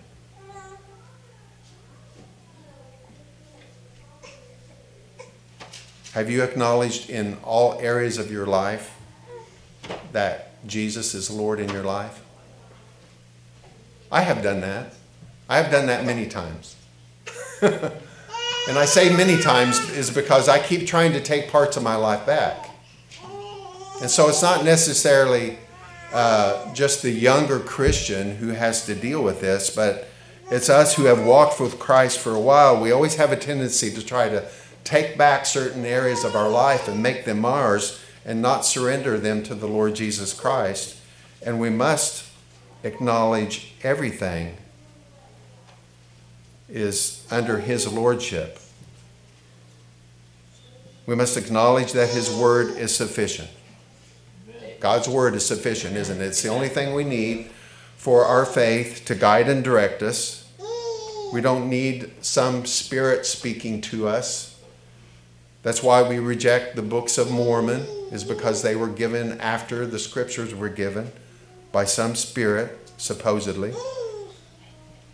Have 6.12 6.28
you 6.28 6.42
acknowledged 6.42 7.08
in 7.08 7.38
all 7.42 7.78
areas 7.80 8.18
of 8.18 8.30
your 8.30 8.44
life 8.44 8.94
that 10.12 10.66
Jesus 10.66 11.14
is 11.14 11.30
Lord 11.30 11.58
in 11.58 11.70
your 11.70 11.84
life? 11.84 12.22
I 14.12 14.20
have 14.20 14.42
done 14.42 14.60
that. 14.60 14.92
I 15.48 15.56
have 15.56 15.72
done 15.72 15.86
that 15.86 16.04
many 16.04 16.26
times. 16.26 16.76
and 17.62 18.76
I 18.76 18.84
say 18.84 19.16
many 19.16 19.40
times 19.40 19.78
is 19.92 20.10
because 20.10 20.46
I 20.46 20.58
keep 20.58 20.86
trying 20.86 21.12
to 21.14 21.22
take 21.22 21.48
parts 21.50 21.78
of 21.78 21.82
my 21.82 21.96
life 21.96 22.26
back. 22.26 22.69
And 24.00 24.10
so 24.10 24.28
it's 24.28 24.42
not 24.42 24.64
necessarily 24.64 25.58
uh, 26.12 26.72
just 26.74 27.02
the 27.02 27.10
younger 27.10 27.60
Christian 27.60 28.36
who 28.36 28.48
has 28.48 28.86
to 28.86 28.94
deal 28.94 29.22
with 29.22 29.40
this, 29.40 29.70
but 29.70 30.08
it's 30.50 30.68
us 30.68 30.94
who 30.94 31.04
have 31.04 31.24
walked 31.24 31.60
with 31.60 31.78
Christ 31.78 32.18
for 32.18 32.34
a 32.34 32.40
while. 32.40 32.80
We 32.80 32.90
always 32.90 33.16
have 33.16 33.30
a 33.30 33.36
tendency 33.36 33.90
to 33.92 34.04
try 34.04 34.28
to 34.28 34.48
take 34.84 35.16
back 35.16 35.46
certain 35.46 35.84
areas 35.84 36.24
of 36.24 36.34
our 36.34 36.48
life 36.48 36.88
and 36.88 37.02
make 37.02 37.24
them 37.24 37.44
ours 37.44 38.02
and 38.24 38.42
not 38.42 38.64
surrender 38.64 39.18
them 39.18 39.42
to 39.44 39.54
the 39.54 39.68
Lord 39.68 39.94
Jesus 39.94 40.32
Christ. 40.32 40.96
And 41.42 41.60
we 41.60 41.70
must 41.70 42.26
acknowledge 42.82 43.74
everything 43.82 44.56
is 46.68 47.26
under 47.30 47.58
his 47.58 47.92
lordship. 47.92 48.58
We 51.06 51.16
must 51.16 51.36
acknowledge 51.36 51.92
that 51.94 52.10
His 52.10 52.32
Word 52.32 52.76
is 52.78 52.94
sufficient. 52.94 53.50
God's 54.80 55.08
Word 55.08 55.34
is 55.34 55.46
sufficient, 55.46 55.96
isn't 55.96 56.20
it? 56.20 56.26
It's 56.26 56.42
the 56.42 56.48
only 56.48 56.68
thing 56.68 56.94
we 56.94 57.04
need 57.04 57.50
for 57.96 58.24
our 58.24 58.46
faith 58.46 59.04
to 59.04 59.14
guide 59.14 59.48
and 59.48 59.62
direct 59.62 60.02
us. 60.02 60.50
We 61.32 61.40
don't 61.40 61.68
need 61.68 62.10
some 62.22 62.64
spirit 62.64 63.26
speaking 63.26 63.82
to 63.82 64.08
us. 64.08 64.58
That's 65.62 65.82
why 65.82 66.02
we 66.02 66.18
reject 66.18 66.74
the 66.74 66.82
books 66.82 67.18
of 67.18 67.30
Mormon, 67.30 67.82
is 68.10 68.24
because 68.24 68.62
they 68.62 68.74
were 68.74 68.88
given 68.88 69.38
after 69.40 69.86
the 69.86 69.98
scriptures 69.98 70.54
were 70.54 70.70
given 70.70 71.12
by 71.70 71.84
some 71.84 72.16
spirit, 72.16 72.90
supposedly. 72.96 73.74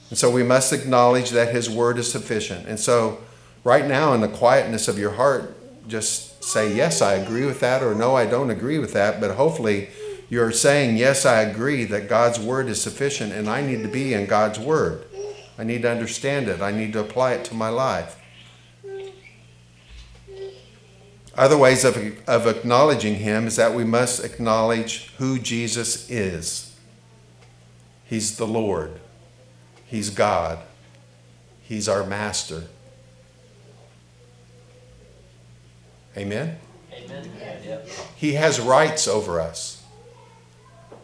And 0.09 0.17
so 0.17 0.31
we 0.31 0.45
must 0.45 0.73
acknowledge 0.73 1.31
that 1.31 1.53
His 1.53 1.69
Word 1.69 1.99
is 1.99 2.11
sufficient. 2.11 2.67
And 2.69 2.79
so, 2.79 3.19
right 3.65 3.85
now, 3.87 4.15
in 4.15 4.21
the 4.21 4.29
quietness 4.29 4.87
of 4.87 4.99
your 4.99 5.11
heart, 5.11 5.55
just 5.89 6.26
say, 6.47 6.75
Yes, 6.75 7.03
I 7.03 7.15
agree 7.15 7.45
with 7.45 7.61
that, 7.61 7.83
or 7.83 7.95
No, 7.95 8.15
I 8.15 8.27
don't 8.27 8.51
agree 8.51 8.79
with 8.79 8.93
that. 8.93 9.21
But 9.21 9.33
hopefully, 9.33 9.89
you're 10.29 10.53
saying, 10.53 10.97
Yes, 10.97 11.27
I 11.27 11.43
agree 11.43 11.85
that 11.85 12.09
God's 12.09 12.39
Word 12.39 12.69
is 12.69 12.81
sufficient, 12.81 13.33
and 13.33 13.49
I 13.49 13.61
need 13.61 13.83
to 13.83 13.89
be 13.89 14.15
in 14.15 14.27
God's 14.27 14.59
Word. 14.59 15.05
I 15.59 15.65
need 15.65 15.83
to 15.83 15.91
understand 15.91 16.49
it, 16.49 16.61
I 16.61 16.71
need 16.71 16.93
to 16.93 17.01
apply 17.01 17.33
it 17.33 17.45
to 17.47 17.55
my 17.55 17.69
life. 17.69 18.21
Other 21.35 21.59
ways 21.59 21.85
of, 21.85 21.99
of 22.27 22.47
acknowledging 22.47 23.17
Him 23.17 23.47
is 23.47 23.57
that 23.57 23.75
we 23.75 23.85
must 23.85 24.25
acknowledge 24.25 25.13
who 25.19 25.39
Jesus 25.39 26.09
is. 26.11 26.79
He's 28.05 28.37
the 28.37 28.47
Lord, 28.47 29.01
He's 29.87 30.11
God, 30.11 30.61
He's 31.63 31.89
our 31.89 32.07
Master. 32.07 32.65
Amen? 36.17 36.59
Amen. 36.93 37.31
He 38.17 38.35
has 38.35 38.61
rights 38.61 39.07
over 39.07 39.41
us. 39.41 39.85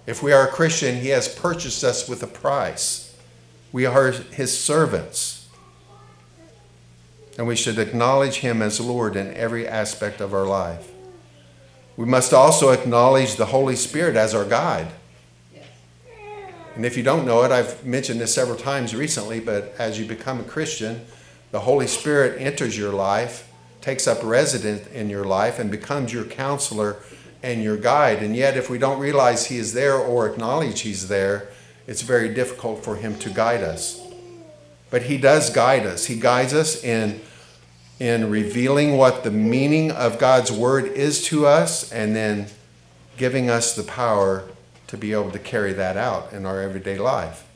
If 0.07 0.22
we 0.22 0.33
are 0.33 0.48
a 0.48 0.51
Christian, 0.51 0.96
He 0.96 1.09
has 1.09 1.29
purchased 1.29 1.85
us 1.85 2.09
with 2.09 2.22
a 2.22 2.27
price. 2.27 3.16
We 3.70 3.87
are 3.87 4.11
His 4.11 4.59
servants. 4.59 5.48
And 7.38 7.46
we 7.46 7.57
should 7.57 7.79
acknowledge 7.79 8.37
Him 8.37 8.62
as 8.62 8.81
Lord 8.81 9.16
in 9.16 9.33
every 9.35 9.66
aspect 9.66 10.20
of 10.20 10.35
our 10.35 10.46
life. 10.46 10.90
We 11.96 12.07
must 12.07 12.33
also 12.33 12.70
acknowledge 12.70 13.37
the 13.37 13.46
Holy 13.46 13.77
Spirit 13.77 14.16
as 14.16 14.35
our 14.35 14.44
guide. 14.44 14.88
And 16.75 16.87
if 16.87 16.96
you 16.96 17.03
don't 17.03 17.27
know 17.27 17.42
it, 17.42 17.53
I've 17.53 17.85
mentioned 17.85 18.18
this 18.20 18.35
several 18.35 18.57
times 18.57 18.94
recently, 18.94 19.40
but 19.40 19.75
as 19.79 19.98
you 19.98 20.07
become 20.07 20.40
a 20.40 20.44
Christian, 20.44 21.05
the 21.51 21.61
Holy 21.61 21.87
Spirit 21.87 22.40
enters 22.40 22.79
your 22.79 22.92
life, 22.92 23.51
takes 23.82 24.06
up 24.06 24.22
residence 24.22 24.86
in 24.88 25.10
your 25.10 25.24
life, 25.24 25.58
and 25.58 25.70
becomes 25.70 26.12
your 26.12 26.24
counselor 26.24 26.96
and 27.42 27.62
your 27.62 27.76
guide. 27.76 28.22
And 28.22 28.34
yet, 28.34 28.56
if 28.56 28.70
we 28.70 28.78
don't 28.78 28.98
realize 28.98 29.46
He 29.46 29.58
is 29.58 29.74
there 29.74 29.96
or 29.96 30.26
acknowledge 30.26 30.80
He's 30.80 31.08
there, 31.08 31.48
it's 31.86 32.02
very 32.02 32.32
difficult 32.32 32.82
for 32.84 32.96
Him 32.96 33.18
to 33.18 33.28
guide 33.28 33.62
us. 33.62 34.00
But 34.90 35.02
He 35.02 35.18
does 35.18 35.50
guide 35.50 35.84
us. 35.84 36.06
He 36.06 36.18
guides 36.18 36.54
us 36.54 36.82
in, 36.82 37.20
in 37.98 38.30
revealing 38.30 38.96
what 38.96 39.24
the 39.24 39.30
meaning 39.30 39.90
of 39.90 40.18
God's 40.18 40.52
Word 40.52 40.86
is 40.86 41.22
to 41.24 41.46
us 41.46 41.92
and 41.92 42.14
then 42.14 42.46
giving 43.16 43.50
us 43.50 43.74
the 43.74 43.82
power 43.82 44.44
to 44.86 44.96
be 44.96 45.12
able 45.12 45.30
to 45.30 45.38
carry 45.38 45.72
that 45.72 45.96
out 45.96 46.32
in 46.32 46.46
our 46.46 46.60
everyday 46.60 46.98
life. 46.98 47.46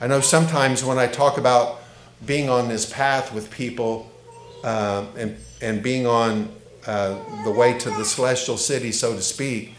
I 0.00 0.06
know 0.06 0.20
sometimes 0.20 0.84
when 0.84 0.98
I 0.98 1.06
talk 1.06 1.38
about 1.38 1.80
being 2.24 2.48
on 2.48 2.68
this 2.68 2.90
path 2.90 3.32
with 3.32 3.50
people 3.50 4.10
um, 4.64 5.08
and, 5.16 5.36
and 5.60 5.82
being 5.82 6.06
on 6.06 6.48
uh, 6.86 7.18
the 7.44 7.50
way 7.50 7.78
to 7.78 7.90
the 7.90 8.04
celestial 8.04 8.56
city, 8.56 8.90
so 8.92 9.14
to 9.14 9.22
speak, 9.22 9.74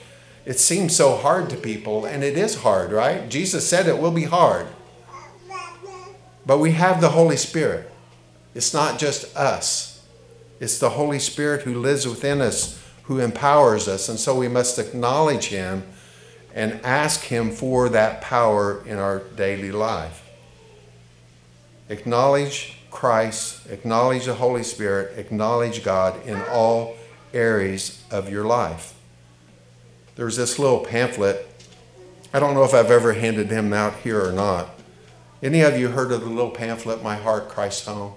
it 0.46 0.60
seems 0.60 0.96
so 0.96 1.18
hard 1.18 1.50
to 1.50 1.58
people, 1.58 2.06
and 2.06 2.24
it 2.24 2.38
is 2.38 2.62
hard, 2.62 2.92
right? 2.92 3.28
Jesus 3.30 3.68
said 3.68 3.88
it 3.88 3.98
will 3.98 4.12
be 4.12 4.24
hard. 4.24 4.68
But 6.46 6.60
we 6.60 6.74
have 6.74 7.02
the 7.02 7.10
Holy 7.10 7.36
Spirit. 7.36 7.92
It's 8.54 8.74
not 8.74 9.00
just 9.00 9.36
us, 9.36 10.06
it's 10.60 10.78
the 10.78 10.92
Holy 10.92 11.20
Spirit 11.20 11.64
who 11.64 11.74
lives 11.74 12.08
within 12.08 12.40
us, 12.40 12.82
who 13.04 13.20
empowers 13.20 13.88
us. 13.88 14.08
And 14.08 14.18
so 14.18 14.36
we 14.36 14.48
must 14.48 14.80
acknowledge 14.80 15.48
Him 15.48 15.84
and 16.54 16.80
ask 16.84 17.24
Him 17.24 17.52
for 17.52 17.90
that 17.90 18.22
power 18.22 18.86
in 18.86 18.98
our 18.98 19.20
daily 19.20 19.72
life. 19.72 20.24
Acknowledge 21.90 22.75
Christ, 22.96 23.68
acknowledge 23.70 24.26
the 24.26 24.36
Holy 24.36 24.64
Spirit, 24.64 25.20
acknowledge 25.20 25.84
God 25.84 26.26
in 26.26 26.42
all 26.50 26.96
areas 27.34 28.02
of 28.10 28.32
your 28.32 28.46
life. 28.46 28.94
There's 30.16 30.38
this 30.38 30.58
little 30.58 30.80
pamphlet. 30.80 31.46
I 32.34 32.40
don't 32.40 32.54
know 32.54 32.64
if 32.64 32.74
I've 32.74 32.90
ever 32.90 33.12
handed 33.12 33.52
him 33.52 33.74
out 33.74 33.98
here 33.98 34.26
or 34.26 34.32
not. 34.32 34.70
Any 35.44 35.60
of 35.60 35.78
you 35.78 35.90
heard 35.90 36.14
of 36.14 36.22
the 36.22 36.30
little 36.30 36.52
pamphlet, 36.52 37.04
My 37.04 37.18
Heart, 37.18 37.50
Christ's 37.50 37.86
Home? 37.86 38.14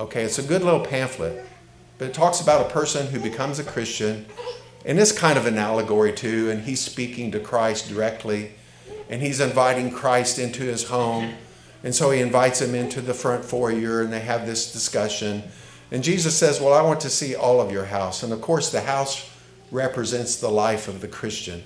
Okay, 0.00 0.24
it's 0.24 0.40
a 0.40 0.42
good 0.42 0.64
little 0.64 0.84
pamphlet, 0.84 1.46
but 1.98 2.08
it 2.08 2.14
talks 2.14 2.40
about 2.40 2.66
a 2.66 2.68
person 2.68 3.06
who 3.06 3.20
becomes 3.20 3.60
a 3.60 3.64
Christian, 3.64 4.26
and 4.84 4.98
it's 4.98 5.12
kind 5.12 5.38
of 5.38 5.46
an 5.46 5.56
allegory 5.56 6.12
too, 6.12 6.50
and 6.50 6.64
he's 6.64 6.80
speaking 6.80 7.30
to 7.30 7.38
Christ 7.38 7.88
directly, 7.88 8.50
and 9.08 9.22
he's 9.22 9.38
inviting 9.38 9.92
Christ 9.92 10.40
into 10.40 10.64
his 10.64 10.88
home. 10.88 11.34
And 11.86 11.94
so 11.94 12.10
he 12.10 12.20
invites 12.20 12.60
him 12.60 12.74
into 12.74 13.00
the 13.00 13.14
front 13.14 13.44
foyer, 13.44 14.02
and 14.02 14.12
they 14.12 14.18
have 14.18 14.44
this 14.44 14.72
discussion. 14.72 15.44
And 15.92 16.02
Jesus 16.02 16.36
says, 16.36 16.60
Well, 16.60 16.74
I 16.74 16.82
want 16.82 16.98
to 17.02 17.08
see 17.08 17.36
all 17.36 17.60
of 17.60 17.70
your 17.70 17.84
house. 17.84 18.24
And 18.24 18.32
of 18.32 18.40
course, 18.40 18.72
the 18.72 18.80
house 18.80 19.30
represents 19.70 20.34
the 20.34 20.48
life 20.48 20.88
of 20.88 21.00
the 21.00 21.06
Christian. 21.06 21.62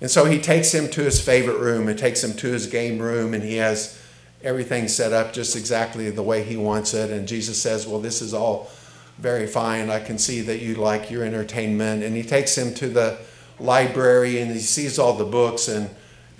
And 0.00 0.08
so 0.08 0.26
he 0.26 0.40
takes 0.40 0.72
him 0.72 0.88
to 0.90 1.02
his 1.02 1.20
favorite 1.20 1.58
room 1.58 1.88
and 1.88 1.98
takes 1.98 2.22
him 2.22 2.34
to 2.34 2.52
his 2.52 2.68
game 2.68 3.00
room, 3.00 3.34
and 3.34 3.42
he 3.42 3.56
has 3.56 4.00
everything 4.44 4.86
set 4.86 5.12
up 5.12 5.32
just 5.32 5.56
exactly 5.56 6.08
the 6.10 6.22
way 6.22 6.44
he 6.44 6.56
wants 6.56 6.94
it. 6.94 7.10
And 7.10 7.26
Jesus 7.26 7.60
says, 7.60 7.88
Well, 7.88 8.00
this 8.00 8.22
is 8.22 8.32
all 8.32 8.70
very 9.18 9.48
fine. 9.48 9.90
I 9.90 9.98
can 9.98 10.18
see 10.18 10.40
that 10.42 10.62
you 10.62 10.76
like 10.76 11.10
your 11.10 11.24
entertainment. 11.24 12.04
And 12.04 12.14
he 12.14 12.22
takes 12.22 12.56
him 12.56 12.74
to 12.74 12.88
the 12.88 13.18
library 13.58 14.40
and 14.40 14.52
he 14.52 14.60
sees 14.60 15.00
all 15.00 15.14
the 15.14 15.24
books, 15.24 15.66
and, 15.66 15.90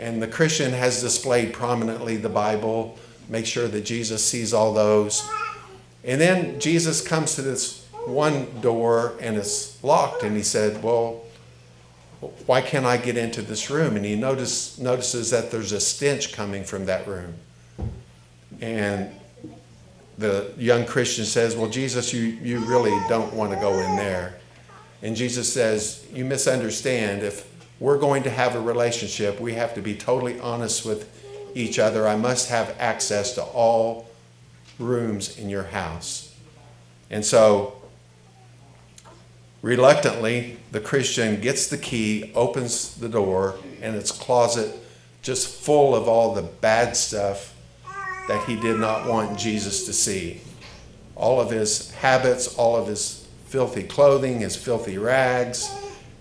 and 0.01 0.23
the 0.23 0.27
Christian 0.27 0.73
has 0.73 1.03
displayed 1.03 1.53
prominently 1.53 2.17
the 2.17 2.31
Bible. 2.31 2.99
Make 3.29 3.45
sure 3.45 3.69
that 3.69 3.83
Jesus 3.83 4.25
sees 4.25 4.55
all 4.55 4.73
those. 4.73 5.29
And 6.03 6.19
then 6.19 6.59
Jesus 6.59 7.07
comes 7.07 7.35
to 7.35 7.43
this 7.43 7.87
one 8.07 8.49
door 8.63 9.13
and 9.21 9.37
it's 9.37 9.83
locked, 9.85 10.23
and 10.23 10.35
he 10.35 10.43
said, 10.43 10.83
Well, 10.83 11.23
why 12.47 12.63
can't 12.63 12.87
I 12.87 12.97
get 12.97 13.19
into 13.19 13.43
this 13.43 13.69
room? 13.69 13.95
And 13.95 14.05
he 14.05 14.17
notice, 14.17 14.79
notices 14.79 15.31
that 15.31 15.51
there's 15.51 15.73
a 15.73 15.81
stench 15.81 16.33
coming 16.33 16.65
from 16.65 16.87
that 16.87 17.07
room. 17.07 17.35
And 18.63 19.11
the 20.17 20.53
young 20.57 20.87
Christian 20.87 21.27
says, 21.27 21.55
Well, 21.55 21.69
Jesus, 21.69 22.15
you, 22.15 22.23
you 22.23 22.61
really 22.61 22.99
don't 23.11 23.35
want 23.35 23.53
to 23.53 23.61
go 23.61 23.75
in 23.75 23.97
there. 23.97 24.39
And 25.03 25.15
Jesus 25.15 25.53
says, 25.53 26.07
You 26.11 26.25
misunderstand. 26.25 27.23
If 27.23 27.50
we're 27.81 27.99
going 27.99 28.23
to 28.23 28.31
have 28.31 28.55
a 28.55 28.61
relationship, 28.61 29.41
we 29.41 29.55
have 29.55 29.75
to 29.75 29.81
be 29.81 29.95
totally 29.95 30.39
honest 30.39 30.85
with 30.85 31.11
each 31.55 31.79
other. 31.79 32.07
I 32.07 32.15
must 32.15 32.51
have 32.51 32.77
access 32.79 33.35
to 33.35 33.43
all 33.43 34.09
rooms 34.79 35.39
in 35.39 35.49
your 35.49 35.65
house. 35.65 36.35
And 37.11 37.25
so, 37.25 37.81
reluctantly, 39.63 40.59
the 40.71 40.81
Christian 40.81 41.41
gets 41.41 41.67
the 41.67 41.79
key, 41.79 42.31
opens 42.35 42.95
the 42.97 43.09
door, 43.09 43.57
and 43.81 43.97
it's 43.97 44.13
closet 44.13 44.77
just 45.23 45.49
full 45.49 45.95
of 45.95 46.07
all 46.07 46.35
the 46.35 46.43
bad 46.43 46.97
stuff 46.97 47.55
that 48.29 48.45
he 48.47 48.57
did 48.61 48.79
not 48.79 49.09
want 49.09 49.39
Jesus 49.39 49.87
to 49.87 49.93
see. 49.93 50.41
All 51.17 51.41
of 51.41 51.51
his 51.51 51.91
habits, 51.93 52.57
all 52.57 52.77
of 52.77 52.87
his 52.87 53.27
filthy 53.47 53.83
clothing, 53.83 54.41
his 54.41 54.55
filthy 54.57 54.97
rags, 54.97 55.69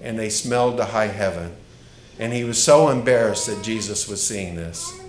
and 0.02 0.18
they 0.18 0.30
smelled 0.30 0.78
the 0.78 0.86
high 0.86 1.08
heaven. 1.08 1.56
And 2.20 2.34
he 2.34 2.44
was 2.44 2.62
so 2.62 2.90
embarrassed 2.90 3.48
that 3.48 3.64
Jesus 3.64 4.08
was 4.08 4.26
seeing 4.26 4.56
this. 4.56 5.00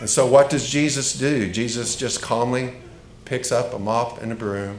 And 0.00 0.08
so, 0.08 0.26
what 0.26 0.50
does 0.50 0.68
Jesus 0.68 1.18
do? 1.18 1.50
Jesus 1.50 1.96
just 1.96 2.22
calmly 2.22 2.74
picks 3.24 3.50
up 3.50 3.74
a 3.74 3.78
mop 3.78 4.22
and 4.22 4.32
a 4.32 4.34
broom, 4.34 4.78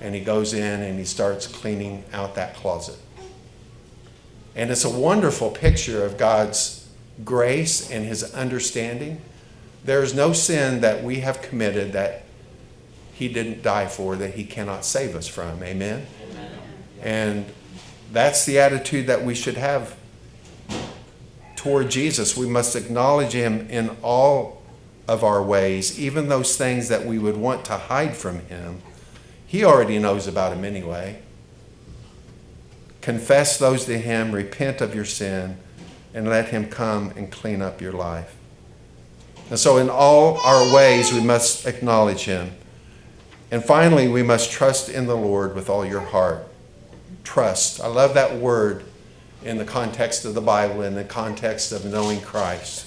and 0.00 0.14
he 0.14 0.20
goes 0.20 0.52
in 0.52 0.82
and 0.82 0.98
he 0.98 1.04
starts 1.04 1.46
cleaning 1.46 2.04
out 2.12 2.34
that 2.34 2.54
closet. 2.54 2.98
And 4.54 4.70
it's 4.70 4.84
a 4.84 4.90
wonderful 4.90 5.50
picture 5.50 6.04
of 6.04 6.18
God's 6.18 6.88
grace 7.24 7.90
and 7.90 8.04
his 8.04 8.34
understanding. 8.34 9.20
There 9.84 10.02
is 10.02 10.14
no 10.14 10.32
sin 10.32 10.80
that 10.80 11.02
we 11.02 11.20
have 11.20 11.40
committed 11.40 11.92
that 11.92 12.24
he 13.14 13.28
didn't 13.28 13.62
die 13.62 13.86
for, 13.86 14.16
that 14.16 14.34
he 14.34 14.44
cannot 14.44 14.84
save 14.84 15.14
us 15.14 15.26
from. 15.26 15.62
Amen? 15.62 16.06
Amen. 16.30 16.50
And 17.00 17.46
that's 18.12 18.44
the 18.44 18.58
attitude 18.58 19.06
that 19.06 19.24
we 19.24 19.34
should 19.34 19.56
have 19.56 19.96
toward 21.56 21.90
Jesus. 21.90 22.36
We 22.36 22.46
must 22.46 22.76
acknowledge 22.76 23.32
him 23.32 23.68
in 23.70 23.96
all 24.02 24.62
of 25.08 25.24
our 25.24 25.42
ways, 25.42 25.98
even 25.98 26.28
those 26.28 26.56
things 26.56 26.88
that 26.88 27.04
we 27.04 27.18
would 27.18 27.36
want 27.36 27.64
to 27.66 27.76
hide 27.76 28.16
from 28.16 28.40
him. 28.46 28.80
He 29.46 29.64
already 29.64 29.98
knows 29.98 30.26
about 30.26 30.54
them 30.54 30.64
anyway. 30.64 31.20
Confess 33.02 33.58
those 33.58 33.84
to 33.86 33.98
Him, 33.98 34.32
repent 34.32 34.80
of 34.80 34.94
your 34.94 35.04
sin, 35.04 35.58
and 36.14 36.28
let 36.28 36.48
Him 36.48 36.68
come 36.68 37.12
and 37.16 37.30
clean 37.30 37.60
up 37.60 37.80
your 37.80 37.92
life. 37.92 38.34
And 39.50 39.58
so, 39.58 39.76
in 39.76 39.90
all 39.90 40.38
our 40.38 40.74
ways, 40.74 41.12
we 41.12 41.20
must 41.20 41.66
acknowledge 41.66 42.24
Him. 42.24 42.52
And 43.50 43.62
finally, 43.62 44.06
we 44.06 44.22
must 44.22 44.52
trust 44.52 44.88
in 44.88 45.06
the 45.06 45.16
Lord 45.16 45.54
with 45.54 45.68
all 45.68 45.84
your 45.84 46.00
heart. 46.00 46.46
Trust. 47.24 47.80
I 47.80 47.86
love 47.86 48.14
that 48.14 48.36
word 48.36 48.84
in 49.44 49.58
the 49.58 49.64
context 49.64 50.24
of 50.24 50.34
the 50.34 50.40
Bible, 50.40 50.82
in 50.82 50.94
the 50.94 51.04
context 51.04 51.72
of 51.72 51.84
knowing 51.84 52.20
Christ. 52.20 52.86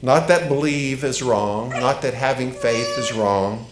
Not 0.00 0.28
that 0.28 0.48
believe 0.48 1.02
is 1.02 1.22
wrong, 1.22 1.70
not 1.70 2.02
that 2.02 2.14
having 2.14 2.52
faith 2.52 2.98
is 2.98 3.12
wrong, 3.12 3.66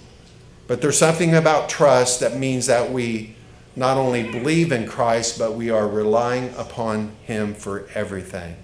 but 0.67 0.81
there's 0.81 0.99
something 0.99 1.35
about 1.35 1.69
trust 1.69 2.21
that 2.21 2.37
means 2.37 2.67
that 2.67 2.91
we 2.93 3.37
not 3.77 3.97
only 3.97 4.25
believe 4.25 4.73
in 4.73 4.89
Christ, 4.89 5.39
but 5.39 5.53
we 5.55 5.71
are 5.71 5.87
relying 5.87 6.53
upon 6.57 7.13
Him 7.23 7.55
for 7.55 7.87
everything. 7.95 8.57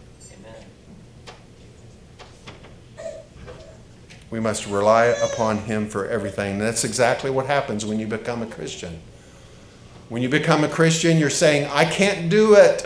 Amen. 2.98 3.14
We 4.30 4.40
must 4.40 4.66
rely 4.66 5.04
upon 5.04 5.58
Him 5.58 5.86
for 5.88 6.08
everything. 6.08 6.52
And 6.52 6.62
that's 6.62 6.82
exactly 6.82 7.30
what 7.30 7.46
happens 7.46 7.84
when 7.84 8.00
you 8.00 8.06
become 8.06 8.42
a 8.42 8.46
Christian. 8.46 9.00
When 10.12 10.20
you 10.20 10.28
become 10.28 10.62
a 10.62 10.68
Christian, 10.68 11.16
you're 11.16 11.30
saying, 11.30 11.70
I 11.72 11.86
can't 11.86 12.28
do 12.28 12.52
it. 12.52 12.84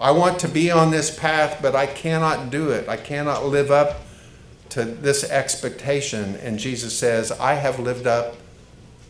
I 0.00 0.12
want 0.12 0.38
to 0.38 0.48
be 0.48 0.70
on 0.70 0.92
this 0.92 1.12
path, 1.12 1.58
but 1.60 1.74
I 1.74 1.86
cannot 1.86 2.50
do 2.50 2.70
it. 2.70 2.88
I 2.88 2.96
cannot 2.96 3.46
live 3.46 3.72
up 3.72 4.02
to 4.68 4.84
this 4.84 5.28
expectation. 5.28 6.36
And 6.36 6.56
Jesus 6.56 6.96
says, 6.96 7.32
I 7.32 7.54
have 7.54 7.80
lived 7.80 8.06
up 8.06 8.36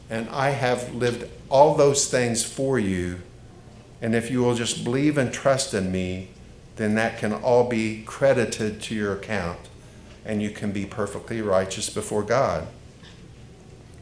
and 0.09 0.31
I 0.31 0.49
have 0.49 0.95
lived 0.95 1.29
all 1.51 1.75
those 1.75 2.11
things 2.11 2.43
for 2.43 2.79
you. 2.79 3.21
And 4.01 4.15
if 4.15 4.31
you 4.31 4.41
will 4.41 4.55
just 4.55 4.83
believe 4.83 5.19
and 5.19 5.31
trust 5.31 5.75
in 5.75 5.93
me, 5.93 6.31
then 6.77 6.95
that 6.95 7.19
can 7.19 7.35
all 7.35 7.69
be 7.69 8.03
credited 8.05 8.81
to 8.85 8.95
your 8.95 9.13
account 9.13 9.59
and 10.25 10.41
you 10.41 10.49
can 10.49 10.73
be 10.73 10.87
perfectly 10.87 11.43
righteous 11.43 11.91
before 11.91 12.23
God. 12.23 12.67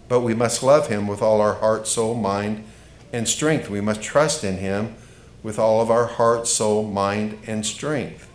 But 0.07 0.21
we 0.21 0.35
must 0.35 0.63
love 0.63 0.87
him 0.87 1.09
with 1.09 1.21
all 1.21 1.41
our 1.41 1.55
heart, 1.55 1.89
soul, 1.89 2.15
mind, 2.15 2.65
and 3.13 3.29
strength. 3.29 3.71
We 3.71 3.81
must 3.81 4.03
trust 4.03 4.45
in 4.45 4.59
him 4.59 4.97
with 5.43 5.59
all 5.59 5.81
of 5.81 5.91
our 5.91 6.07
heart, 6.07 6.47
soul, 6.47 6.85
mind, 6.85 7.39
and 7.47 7.65
strength. 7.65 8.29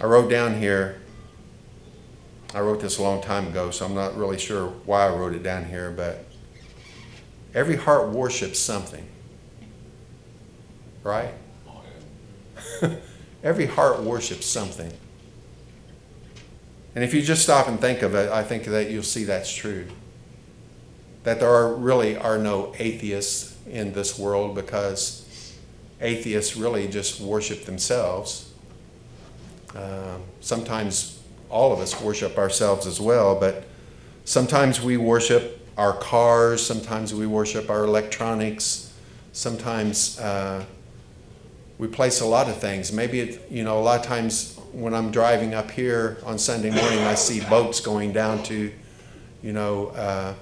I 0.00 0.06
wrote 0.06 0.28
down 0.28 0.58
here, 0.58 1.00
I 2.54 2.60
wrote 2.60 2.80
this 2.80 2.98
a 2.98 3.02
long 3.02 3.22
time 3.22 3.48
ago, 3.48 3.70
so 3.70 3.86
I'm 3.86 3.94
not 3.94 4.16
really 4.16 4.38
sure 4.38 4.68
why 4.84 5.06
I 5.06 5.08
wrote 5.08 5.34
it 5.34 5.42
down 5.42 5.64
here, 5.64 5.90
but 5.90 6.24
every 7.54 7.76
heart 7.76 8.10
worships 8.10 8.58
something. 8.58 9.06
Right? 11.02 11.32
Oh, 11.68 12.96
every 13.42 13.66
heart 13.66 14.02
worships 14.02 14.46
something. 14.46 14.92
And 16.94 17.02
if 17.02 17.12
you 17.12 17.22
just 17.22 17.42
stop 17.42 17.66
and 17.66 17.80
think 17.80 18.02
of 18.02 18.14
it, 18.14 18.30
I 18.30 18.42
think 18.44 18.64
that 18.64 18.90
you'll 18.90 19.02
see 19.02 19.24
that's 19.24 19.52
true. 19.52 19.86
That 21.24 21.40
there 21.40 21.48
are 21.48 21.74
really 21.74 22.16
are 22.16 22.38
no 22.38 22.72
atheists 22.78 23.56
in 23.66 23.92
this 23.92 24.18
world 24.18 24.54
because 24.54 25.54
atheists 26.00 26.56
really 26.56 26.86
just 26.86 27.20
worship 27.20 27.64
themselves. 27.64 28.52
Um, 29.74 30.22
sometimes 30.40 31.20
all 31.50 31.72
of 31.72 31.80
us 31.80 32.00
worship 32.00 32.38
ourselves 32.38 32.86
as 32.86 33.00
well, 33.00 33.38
but 33.38 33.64
sometimes 34.24 34.80
we 34.80 34.96
worship 34.96 35.66
our 35.76 35.94
cars, 35.94 36.64
sometimes 36.64 37.12
we 37.12 37.26
worship 37.26 37.70
our 37.70 37.84
electronics, 37.84 38.92
sometimes 39.32 40.18
uh, 40.20 40.64
we 41.78 41.88
place 41.88 42.20
a 42.20 42.26
lot 42.26 42.48
of 42.48 42.56
things. 42.58 42.92
Maybe, 42.92 43.20
it, 43.20 43.50
you 43.50 43.64
know, 43.64 43.78
a 43.78 43.82
lot 43.82 44.00
of 44.00 44.06
times 44.06 44.53
when 44.74 44.92
I'm 44.92 45.10
driving 45.12 45.54
up 45.54 45.70
here 45.70 46.18
on 46.24 46.38
Sunday 46.38 46.70
morning, 46.70 46.98
I 47.00 47.14
see 47.14 47.40
boats 47.40 47.80
going 47.80 48.12
down 48.12 48.42
to, 48.44 48.72
you 49.42 49.52
know, 49.52 49.88
uh, 49.88 50.34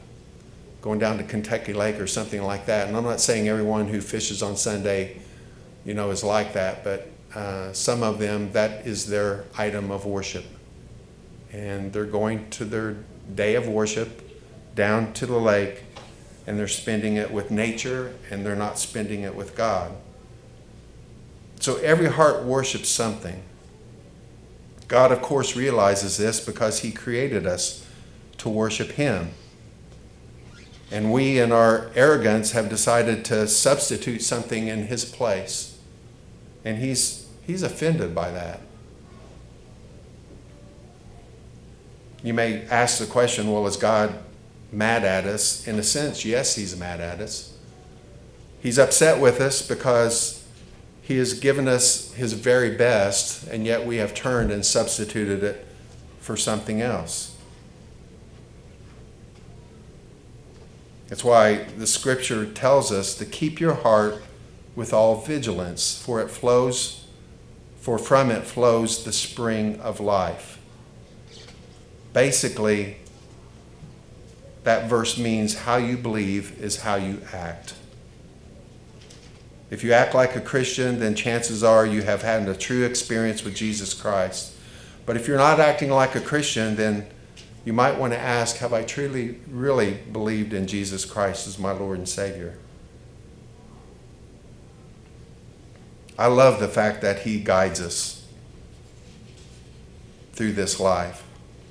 going 0.81 0.99
down 0.99 1.19
to 1.19 1.25
Kentucky 1.25 1.75
Lake 1.75 2.01
or 2.01 2.07
something 2.07 2.43
like 2.43 2.67
that. 2.67 2.89
And 2.89 2.97
I'm 2.97 3.05
not 3.05 3.21
saying 3.21 3.49
everyone 3.49 3.89
who 3.89 4.01
fishes 4.01 4.43
on 4.43 4.57
Sunday, 4.57 5.21
you 5.85 5.93
know, 5.93 6.11
is 6.11 6.25
like 6.25 6.55
that, 6.55 6.83
but 6.83 7.09
uh, 7.35 7.73
some 7.73 8.03
of 8.03 8.19
them, 8.19 8.51
that 8.53 8.87
is 8.87 9.07
their 9.07 9.45
item 9.57 9.91
of 9.91 10.07
worship. 10.07 10.45
And 11.53 11.93
they're 11.93 12.05
going 12.05 12.49
to 12.51 12.65
their 12.65 12.97
day 13.35 13.55
of 13.55 13.69
worship 13.69 14.31
down 14.75 15.13
to 15.13 15.27
the 15.27 15.39
lake 15.39 15.83
and 16.47 16.59
they're 16.59 16.67
spending 16.69 17.17
it 17.17 17.31
with 17.31 17.51
nature 17.51 18.15
and 18.31 18.45
they're 18.45 18.57
not 18.57 18.79
spending 18.79 19.23
it 19.23 19.35
with 19.35 19.55
God. 19.55 19.93
So 21.61 21.77
every 21.77 22.09
heart 22.09 22.43
worships 22.45 22.89
something. 22.89 23.43
God, 24.93 25.11
of 25.11 25.23
course, 25.23 25.57
realizes 25.57 26.19
this 26.19 26.39
because 26.39 26.81
He 26.81 26.93
created 26.93 27.47
us 27.47 27.83
to 28.37 28.51
worship 28.51 28.91
Him. 28.91 29.31
And 30.91 31.11
we, 31.11 31.41
in 31.41 31.51
our 31.51 31.91
arrogance, 31.95 32.53
have 32.53 32.69
decided 32.69 33.25
to 33.25 33.49
substitute 33.49 34.21
something 34.21 34.69
in 34.69 34.89
His 34.89 35.07
place. 35.07 35.79
And 36.63 36.77
He's, 36.77 37.27
he's 37.47 37.63
offended 37.63 38.15
by 38.15 38.33
that. 38.33 38.61
You 42.23 42.35
may 42.35 42.61
ask 42.67 42.99
the 42.99 43.07
question 43.07 43.51
well, 43.51 43.67
is 43.67 43.79
God 43.79 44.19
mad 44.71 45.05
at 45.05 45.25
us? 45.25 45.67
In 45.67 45.79
a 45.79 45.83
sense, 45.83 46.23
yes, 46.23 46.55
He's 46.55 46.77
mad 46.77 47.01
at 47.01 47.19
us. 47.19 47.57
He's 48.61 48.79
upset 48.79 49.19
with 49.19 49.41
us 49.41 49.67
because 49.67 50.42
he 51.03 51.19
has 51.19 51.35
given 51.35 51.67
us 51.69 52.13
His 52.15 52.33
very 52.33 52.77
best, 52.77 53.47
and 53.49 53.67
yet 53.67 53.85
we 53.85 53.97
have 53.97 54.15
turned 54.15 54.53
and 54.53 54.65
substituted 54.65 55.43
it 55.43 55.67
for 56.21 56.37
something 56.37 56.81
else. 56.81 57.37
That's 61.09 61.25
why 61.25 61.65
the 61.77 61.87
scripture 61.87 62.47
tells 62.47 62.91
us 62.91 63.15
to 63.17 63.27
keep 63.27 63.61
your 63.61 63.75
heart 63.75 64.23
with 64.75 64.95
all 64.95 65.21
vigilance, 65.21 66.01
for 66.03 66.23
it 66.23 66.29
flows, 66.29 67.07
for 67.81 67.99
from 67.99 68.31
it 68.31 68.45
flows 68.45 69.05
the 69.05 69.13
spring 69.13 69.79
of 69.81 70.01
life. 70.01 70.59
Basically, 72.13 72.97
that 74.65 74.89
verse 74.89 75.19
means 75.19 75.55
how 75.55 75.77
you 75.77 75.97
believe 75.97 76.59
is 76.63 76.83
how 76.83 76.95
you 76.95 77.21
act. 77.33 77.75
If 79.73 79.83
you 79.83 79.95
act 79.95 80.15
like 80.15 80.37
a 80.37 80.41
Christian, 80.43 80.99
then 80.99 81.15
chances 81.15 81.65
are 81.65 81.87
you 81.87 82.03
have 82.03 82.21
had 82.21 82.47
a 82.47 82.55
true 82.55 82.85
experience 82.85 83.43
with 83.43 83.55
Jesus 83.55 83.95
Christ. 83.95 84.53
But 85.07 85.17
if 85.17 85.27
you're 85.27 85.39
not 85.39 85.61
acting 85.61 85.89
like 85.89 86.15
a 86.15 86.21
Christian, 86.21 86.77
then 86.77 87.07
you 87.65 87.73
might 87.73 87.99
want 87.99 88.13
to 88.13 88.19
ask 88.19 88.59
Have 88.59 88.75
I 88.75 88.83
truly, 88.83 89.39
really 89.49 89.95
believed 89.95 90.53
in 90.53 90.67
Jesus 90.67 91.07
Christ 91.07 91.47
as 91.47 91.59
my 91.59 91.73
Lord 91.73 91.97
and 91.97 92.07
Savior? 92.07 92.59
I 96.19 96.27
love 96.27 96.61
the 96.61 96.69
fact 96.69 97.01
that 97.01 97.21
He 97.21 97.41
guides 97.41 97.81
us 97.81 98.27
through 100.35 100.53
this 100.53 100.81
life. 100.81 101.25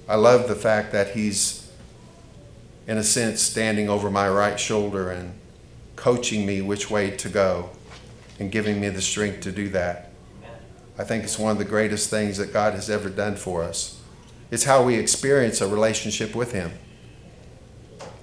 I 0.09 0.15
love 0.15 0.47
the 0.47 0.55
fact 0.55 0.91
that 0.93 1.11
He's, 1.11 1.71
in 2.87 2.97
a 2.97 3.03
sense, 3.03 3.43
standing 3.43 3.89
over 3.89 4.09
my 4.09 4.27
right 4.27 4.59
shoulder 4.59 5.11
and 5.11 5.35
coaching 5.95 6.47
me 6.47 6.63
which 6.63 6.89
way 6.89 7.11
to 7.11 7.29
go 7.29 7.69
and 8.41 8.51
giving 8.51 8.81
me 8.81 8.89
the 8.89 9.01
strength 9.01 9.41
to 9.41 9.51
do 9.51 9.69
that. 9.69 10.09
I 10.97 11.03
think 11.03 11.23
it's 11.23 11.37
one 11.37 11.51
of 11.51 11.59
the 11.59 11.63
greatest 11.63 12.09
things 12.09 12.37
that 12.37 12.51
God 12.51 12.73
has 12.73 12.89
ever 12.89 13.07
done 13.07 13.35
for 13.35 13.61
us. 13.61 14.01
It's 14.49 14.63
how 14.63 14.81
we 14.83 14.95
experience 14.95 15.61
a 15.61 15.67
relationship 15.67 16.33
with 16.33 16.51
Him. 16.51 16.71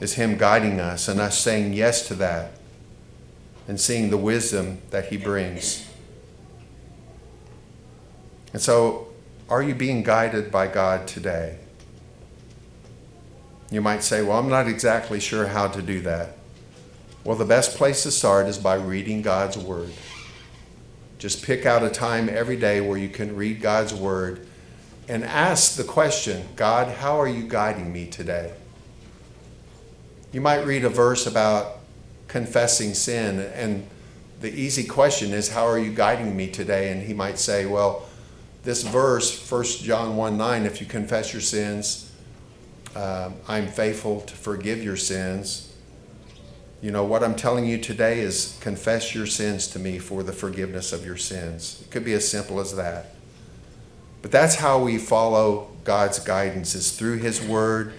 It's 0.00 0.14
Him 0.14 0.36
guiding 0.36 0.80
us 0.80 1.06
and 1.06 1.20
us 1.20 1.38
saying 1.38 1.72
yes 1.72 2.08
to 2.08 2.14
that 2.16 2.50
and 3.68 3.80
seeing 3.80 4.10
the 4.10 4.16
wisdom 4.16 4.82
that 4.90 5.06
He 5.06 5.16
brings. 5.16 5.88
And 8.52 8.60
so, 8.60 9.06
are 9.48 9.62
you 9.62 9.72
being 9.72 10.02
guided 10.02 10.50
by 10.50 10.66
God 10.66 11.06
today? 11.06 11.60
You 13.70 13.80
might 13.82 14.02
say, 14.02 14.22
Well, 14.22 14.40
I'm 14.40 14.48
not 14.48 14.66
exactly 14.66 15.20
sure 15.20 15.46
how 15.46 15.68
to 15.68 15.80
do 15.80 16.00
that. 16.00 16.37
Well, 17.28 17.36
the 17.36 17.44
best 17.44 17.76
place 17.76 18.04
to 18.04 18.10
start 18.10 18.46
is 18.46 18.56
by 18.56 18.76
reading 18.76 19.20
God's 19.20 19.58
Word. 19.58 19.92
Just 21.18 21.44
pick 21.44 21.66
out 21.66 21.82
a 21.82 21.90
time 21.90 22.30
every 22.30 22.56
day 22.56 22.80
where 22.80 22.96
you 22.96 23.10
can 23.10 23.36
read 23.36 23.60
God's 23.60 23.92
Word 23.92 24.46
and 25.08 25.22
ask 25.22 25.76
the 25.76 25.84
question 25.84 26.48
God, 26.56 26.88
how 26.88 27.20
are 27.20 27.28
you 27.28 27.46
guiding 27.46 27.92
me 27.92 28.06
today? 28.06 28.54
You 30.32 30.40
might 30.40 30.64
read 30.64 30.86
a 30.86 30.88
verse 30.88 31.26
about 31.26 31.80
confessing 32.28 32.94
sin, 32.94 33.40
and 33.40 33.86
the 34.40 34.50
easy 34.50 34.84
question 34.84 35.34
is, 35.34 35.50
How 35.50 35.66
are 35.66 35.78
you 35.78 35.92
guiding 35.92 36.34
me 36.34 36.48
today? 36.48 36.90
And 36.92 37.02
he 37.02 37.12
might 37.12 37.38
say, 37.38 37.66
Well, 37.66 38.08
this 38.62 38.82
verse, 38.82 39.50
1 39.50 39.64
John 39.82 40.16
1 40.16 40.38
9, 40.38 40.64
if 40.64 40.80
you 40.80 40.86
confess 40.86 41.34
your 41.34 41.42
sins, 41.42 42.10
um, 42.96 43.34
I'm 43.46 43.66
faithful 43.66 44.22
to 44.22 44.34
forgive 44.34 44.82
your 44.82 44.96
sins. 44.96 45.68
You 46.80 46.92
know, 46.92 47.04
what 47.04 47.24
I'm 47.24 47.34
telling 47.34 47.66
you 47.66 47.78
today 47.78 48.20
is 48.20 48.56
confess 48.60 49.12
your 49.12 49.26
sins 49.26 49.66
to 49.68 49.80
me 49.80 49.98
for 49.98 50.22
the 50.22 50.32
forgiveness 50.32 50.92
of 50.92 51.04
your 51.04 51.16
sins. 51.16 51.82
It 51.82 51.90
could 51.90 52.04
be 52.04 52.12
as 52.12 52.28
simple 52.28 52.60
as 52.60 52.76
that. 52.76 53.14
But 54.22 54.30
that's 54.30 54.56
how 54.56 54.80
we 54.80 54.98
follow 54.98 55.70
God's 55.82 56.20
guidance 56.20 56.76
is 56.76 56.92
through 56.92 57.18
his 57.18 57.42
word, 57.42 57.94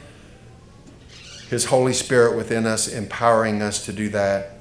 his 1.50 1.66
Holy 1.66 1.92
Spirit 1.92 2.38
within 2.38 2.66
us 2.66 2.88
empowering 2.88 3.62
us 3.62 3.86
to 3.86 3.94
do 3.94 4.10
that. 4.10 4.60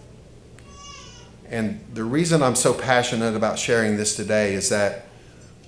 And 1.49 1.85
the 1.95 2.05
reason 2.05 2.43
I'm 2.43 2.57
so 2.57 2.75
passionate 2.75 3.37
about 3.37 3.59
sharing 3.59 3.97
this 3.97 4.17
today 4.17 4.55
is 4.55 4.69
that 4.71 5.07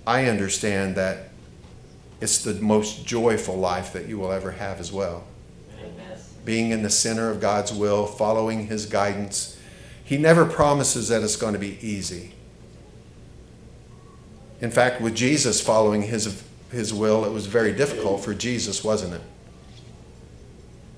I 0.06 0.26
understand 0.26 0.96
that 0.96 1.28
it's 2.20 2.42
the 2.42 2.54
most 2.54 3.06
joyful 3.06 3.56
life 3.56 3.92
that 3.92 4.06
you 4.06 4.18
will 4.18 4.32
ever 4.32 4.50
have 4.50 4.80
as 4.80 4.90
well. 4.90 5.24
Being 6.44 6.70
in 6.70 6.82
the 6.82 6.90
center 6.90 7.30
of 7.30 7.40
God's 7.40 7.72
will, 7.72 8.06
following 8.06 8.66
His 8.66 8.86
guidance. 8.86 9.58
He 10.04 10.18
never 10.18 10.44
promises 10.44 11.08
that 11.08 11.22
it's 11.22 11.36
going 11.36 11.52
to 11.52 11.58
be 11.58 11.78
easy. 11.80 12.32
In 14.60 14.70
fact, 14.70 15.00
with 15.00 15.14
Jesus 15.14 15.60
following 15.60 16.02
His, 16.02 16.42
his 16.70 16.92
will, 16.92 17.24
it 17.24 17.32
was 17.32 17.46
very 17.46 17.72
difficult 17.72 18.24
for 18.24 18.34
Jesus, 18.34 18.84
wasn't 18.84 19.14
it? 19.14 19.22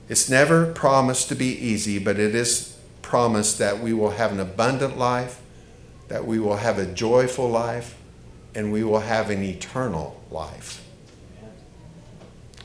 It's 0.08 0.28
never 0.28 0.72
promised 0.72 1.28
to 1.28 1.34
be 1.34 1.56
easy, 1.56 1.98
but 1.98 2.18
it 2.18 2.34
is 2.34 2.76
promised 3.00 3.58
that 3.58 3.80
we 3.80 3.92
will 3.92 4.10
have 4.10 4.32
an 4.32 4.40
abundant 4.40 4.98
life, 4.98 5.40
that 6.08 6.26
we 6.26 6.38
will 6.38 6.56
have 6.56 6.78
a 6.78 6.86
joyful 6.86 7.48
life, 7.48 7.96
and 8.54 8.72
we 8.72 8.84
will 8.84 9.00
have 9.00 9.30
an 9.30 9.42
eternal 9.42 10.20
life. 10.30 10.84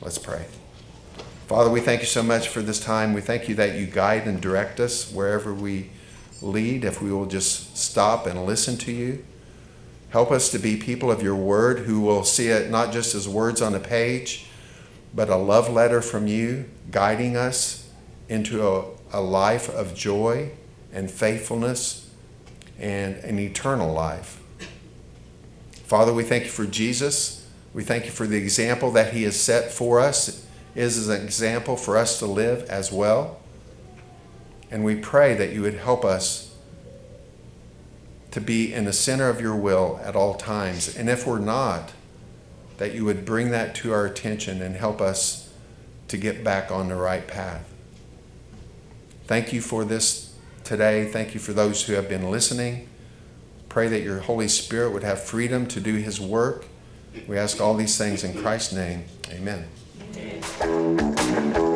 Let's 0.02 0.18
pray. 0.18 0.46
Father, 1.48 1.70
we 1.70 1.80
thank 1.80 2.02
you 2.02 2.06
so 2.06 2.22
much 2.22 2.48
for 2.48 2.60
this 2.60 2.78
time. 2.78 3.14
We 3.14 3.22
thank 3.22 3.48
you 3.48 3.54
that 3.54 3.74
you 3.74 3.86
guide 3.86 4.26
and 4.26 4.38
direct 4.38 4.78
us 4.80 5.10
wherever 5.10 5.54
we 5.54 5.88
lead, 6.42 6.84
if 6.84 7.00
we 7.00 7.10
will 7.10 7.24
just 7.24 7.74
stop 7.74 8.26
and 8.26 8.44
listen 8.44 8.76
to 8.76 8.92
you. 8.92 9.24
Help 10.10 10.30
us 10.30 10.50
to 10.50 10.58
be 10.58 10.76
people 10.76 11.10
of 11.10 11.22
your 11.22 11.34
word 11.34 11.78
who 11.80 12.02
will 12.02 12.22
see 12.22 12.48
it 12.48 12.70
not 12.70 12.92
just 12.92 13.14
as 13.14 13.26
words 13.26 13.62
on 13.62 13.74
a 13.74 13.80
page, 13.80 14.44
but 15.14 15.30
a 15.30 15.36
love 15.36 15.70
letter 15.70 16.02
from 16.02 16.26
you 16.26 16.66
guiding 16.90 17.34
us 17.34 17.90
into 18.28 18.68
a, 18.68 18.84
a 19.10 19.20
life 19.22 19.70
of 19.70 19.94
joy 19.94 20.50
and 20.92 21.10
faithfulness 21.10 22.10
and 22.78 23.16
an 23.24 23.38
eternal 23.38 23.90
life. 23.90 24.38
Father, 25.84 26.12
we 26.12 26.24
thank 26.24 26.44
you 26.44 26.50
for 26.50 26.66
Jesus. 26.66 27.48
We 27.72 27.84
thank 27.84 28.04
you 28.04 28.10
for 28.10 28.26
the 28.26 28.36
example 28.36 28.90
that 28.90 29.14
he 29.14 29.22
has 29.22 29.40
set 29.40 29.72
for 29.72 29.98
us, 29.98 30.46
is 30.78 31.08
an 31.08 31.22
example 31.22 31.76
for 31.76 31.96
us 31.96 32.18
to 32.20 32.26
live 32.26 32.62
as 32.70 32.92
well. 32.92 33.40
And 34.70 34.84
we 34.84 34.96
pray 34.96 35.34
that 35.34 35.52
you 35.52 35.62
would 35.62 35.74
help 35.74 36.04
us 36.04 36.54
to 38.30 38.40
be 38.40 38.72
in 38.72 38.84
the 38.84 38.92
center 38.92 39.28
of 39.28 39.40
your 39.40 39.56
will 39.56 40.00
at 40.04 40.14
all 40.14 40.34
times. 40.34 40.94
And 40.94 41.08
if 41.08 41.26
we're 41.26 41.38
not, 41.38 41.92
that 42.76 42.94
you 42.94 43.04
would 43.04 43.24
bring 43.24 43.50
that 43.50 43.74
to 43.76 43.92
our 43.92 44.06
attention 44.06 44.62
and 44.62 44.76
help 44.76 45.00
us 45.00 45.52
to 46.08 46.16
get 46.16 46.44
back 46.44 46.70
on 46.70 46.88
the 46.88 46.94
right 46.94 47.26
path. 47.26 47.68
Thank 49.26 49.52
you 49.52 49.60
for 49.60 49.84
this 49.84 50.34
today. 50.64 51.06
Thank 51.06 51.34
you 51.34 51.40
for 51.40 51.52
those 51.52 51.86
who 51.86 51.94
have 51.94 52.08
been 52.08 52.30
listening. 52.30 52.88
Pray 53.68 53.88
that 53.88 54.02
your 54.02 54.20
Holy 54.20 54.48
Spirit 54.48 54.92
would 54.92 55.02
have 55.02 55.22
freedom 55.22 55.66
to 55.66 55.80
do 55.80 55.94
his 55.94 56.20
work. 56.20 56.66
We 57.26 57.36
ask 57.36 57.60
all 57.60 57.74
these 57.74 57.98
things 57.98 58.22
in 58.24 58.40
Christ's 58.40 58.72
name. 58.72 59.04
Amen. 59.30 59.66
Amen. 60.40 61.67